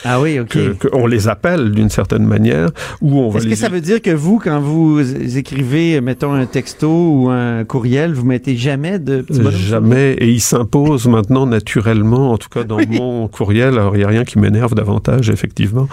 [0.04, 0.48] Ah oui, OK.
[0.48, 3.68] que, que on les appelle d'une certaine manière ou on va Est-ce les que ça
[3.68, 5.00] veut dire que vous, quand vous
[5.36, 10.12] écrivez, mettons, un texto ou un courriel, vous mettez jamais de Jamais.
[10.18, 13.78] Et il s'impose maintenant naturellement, en tout cas dans mon courriel.
[13.78, 15.88] Alors, il n'y a rien qui m'énerve davantage, effectivement.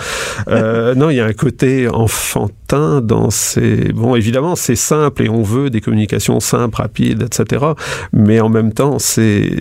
[0.47, 3.91] Euh, non, il y a un côté enfantin dans ces...
[3.93, 7.65] Bon, évidemment, c'est simple et on veut des communications simples, rapides, etc.
[8.13, 9.51] Mais en même temps, c'est...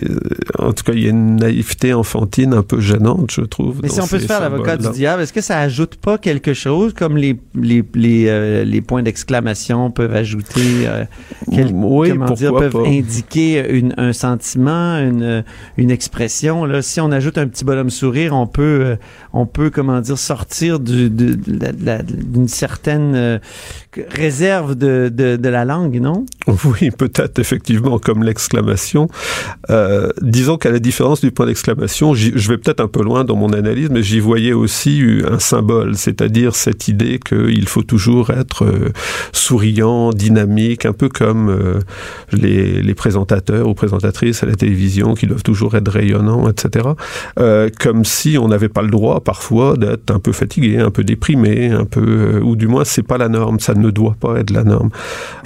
[0.59, 3.79] En tout cas, il y a une naïveté enfantine un peu gênante, je trouve.
[3.83, 6.53] Mais si on peut se faire l'avocat du diable, est-ce que ça ajoute pas quelque
[6.53, 11.05] chose comme les, les, les, euh, les points d'exclamation peuvent ajouter, euh,
[11.51, 12.87] quel- Oui, comment dire, peuvent pas.
[12.87, 15.43] indiquer une, un sentiment, une,
[15.77, 16.65] une expression.
[16.65, 16.81] Là?
[16.81, 18.95] Si on ajoute un petit bonhomme sourire, on peut, euh,
[19.33, 21.37] on peut comment dire, sortir du, de,
[23.13, 23.39] euh,
[24.09, 26.25] réserve de, de, la langue, non?
[26.65, 29.07] Oui, peut-être effectivement comme l'exclamation.
[29.69, 33.35] Euh, disons qu'à la différence du point d'exclamation, je vais peut-être un peu loin dans
[33.35, 38.65] mon analyse, mais j'y voyais aussi un symbole, c'est-à-dire cette idée qu'il faut toujours être
[38.65, 38.91] euh,
[39.31, 41.55] souriant, dynamique, un peu comme
[42.31, 46.89] les, les présentateurs ou présentatrices à la télévision qui doivent toujours être rayonnants, etc.
[47.79, 51.69] Comme si on n'avait pas le droit parfois d'être un peu fatigué, un peu déprimé,
[51.69, 54.63] un peu, ou du moins c'est pas la norme, ça ne doit pas être la
[54.63, 54.89] norme.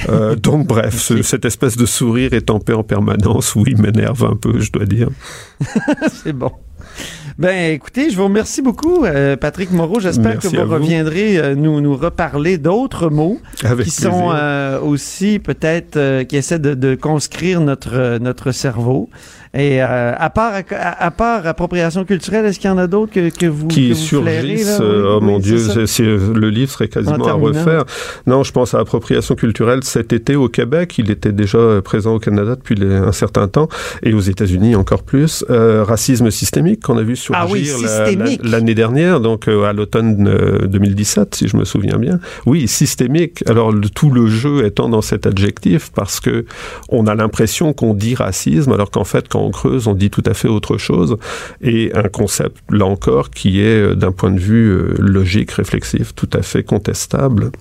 [0.09, 4.59] Euh, donc bref, ce- cette espèce de sourire étampé en permanence, oui, m'énerve un peu,
[4.59, 5.09] je dois dire.
[6.23, 6.51] C'est bon.
[7.37, 9.99] Ben, écoutez, je vous remercie beaucoup, euh, Patrick Moreau.
[10.01, 14.11] J'espère que vous, reviendrez euh, nous, nous reparler d'autres mots Avec qui plaisir.
[14.11, 19.09] sont euh, aussi peut-être qui essaient de, de conscrire notre notre cerveau.
[19.55, 23.11] Et euh, à part à, à part appropriation culturelle, est-ce qu'il y en a d'autres
[23.11, 24.79] que, que vous qui que vous flairez, surgissent.
[24.79, 24.85] là?
[24.85, 25.73] euh, Oui, oh oui, mon Dieu, ça.
[25.73, 27.85] c'est- c'est- le livre serait En quasiment à refaire.
[28.27, 30.95] Non, je pense à appropriation culturelle cet été au Québec.
[30.99, 33.67] Il était déjà euh, présent au Canada depuis les- un certain temps
[34.03, 35.43] et aux États-Unis encore plus.
[35.49, 38.41] Euh, racisme systémique qu'on a vu surgir Ah oui, la- la- systémique.
[38.43, 42.19] l'année dernière, donc euh, à l'automne euh, 2017, si je me souviens bien.
[42.45, 43.43] Oui, systémique.
[43.47, 46.45] Alors le- tout le jeu étant dans cet adjectif parce que
[46.89, 50.23] on a l'impression qu'on dit racisme alors qu'en fait quand on creuse on dit tout
[50.25, 51.17] à fait autre chose
[51.61, 56.13] et un concept là encore qui est euh, d'un point de vue euh, logique, réflexif,
[56.15, 57.51] tout à fait contestable.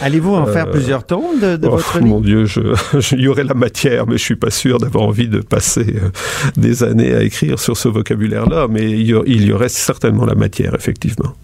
[0.00, 2.60] Allez-vous en faire Euh, plusieurs tomes de, de Oh, votre mon livre Dieu, je,
[2.98, 5.96] je- il y aurait la matière, mais je suis pas sûr d'avoir envie de passer
[6.02, 6.08] euh,
[6.56, 8.68] des années à écrire sur ce vocabulaire-là.
[8.70, 11.34] Mais il y, a- il y aurait certainement la matière, effectivement.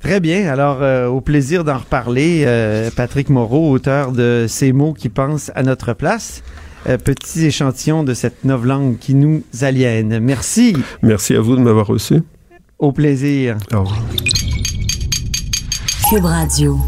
[0.00, 0.48] Très bien.
[0.52, 2.46] Alors, euh, au plaisir d'en reparler,
[2.94, 6.42] Patrick Moreau, auteur de Ces mots qui pensent à notre place.
[6.86, 10.18] Euh, petit échantillon de cette novlangue qui nous aliène.
[10.18, 10.76] Merci.
[11.02, 12.22] Merci à vous de m'avoir reçu.
[12.78, 13.56] Au plaisir.
[13.72, 14.02] Au revoir.
[16.10, 16.78] Cube Radio.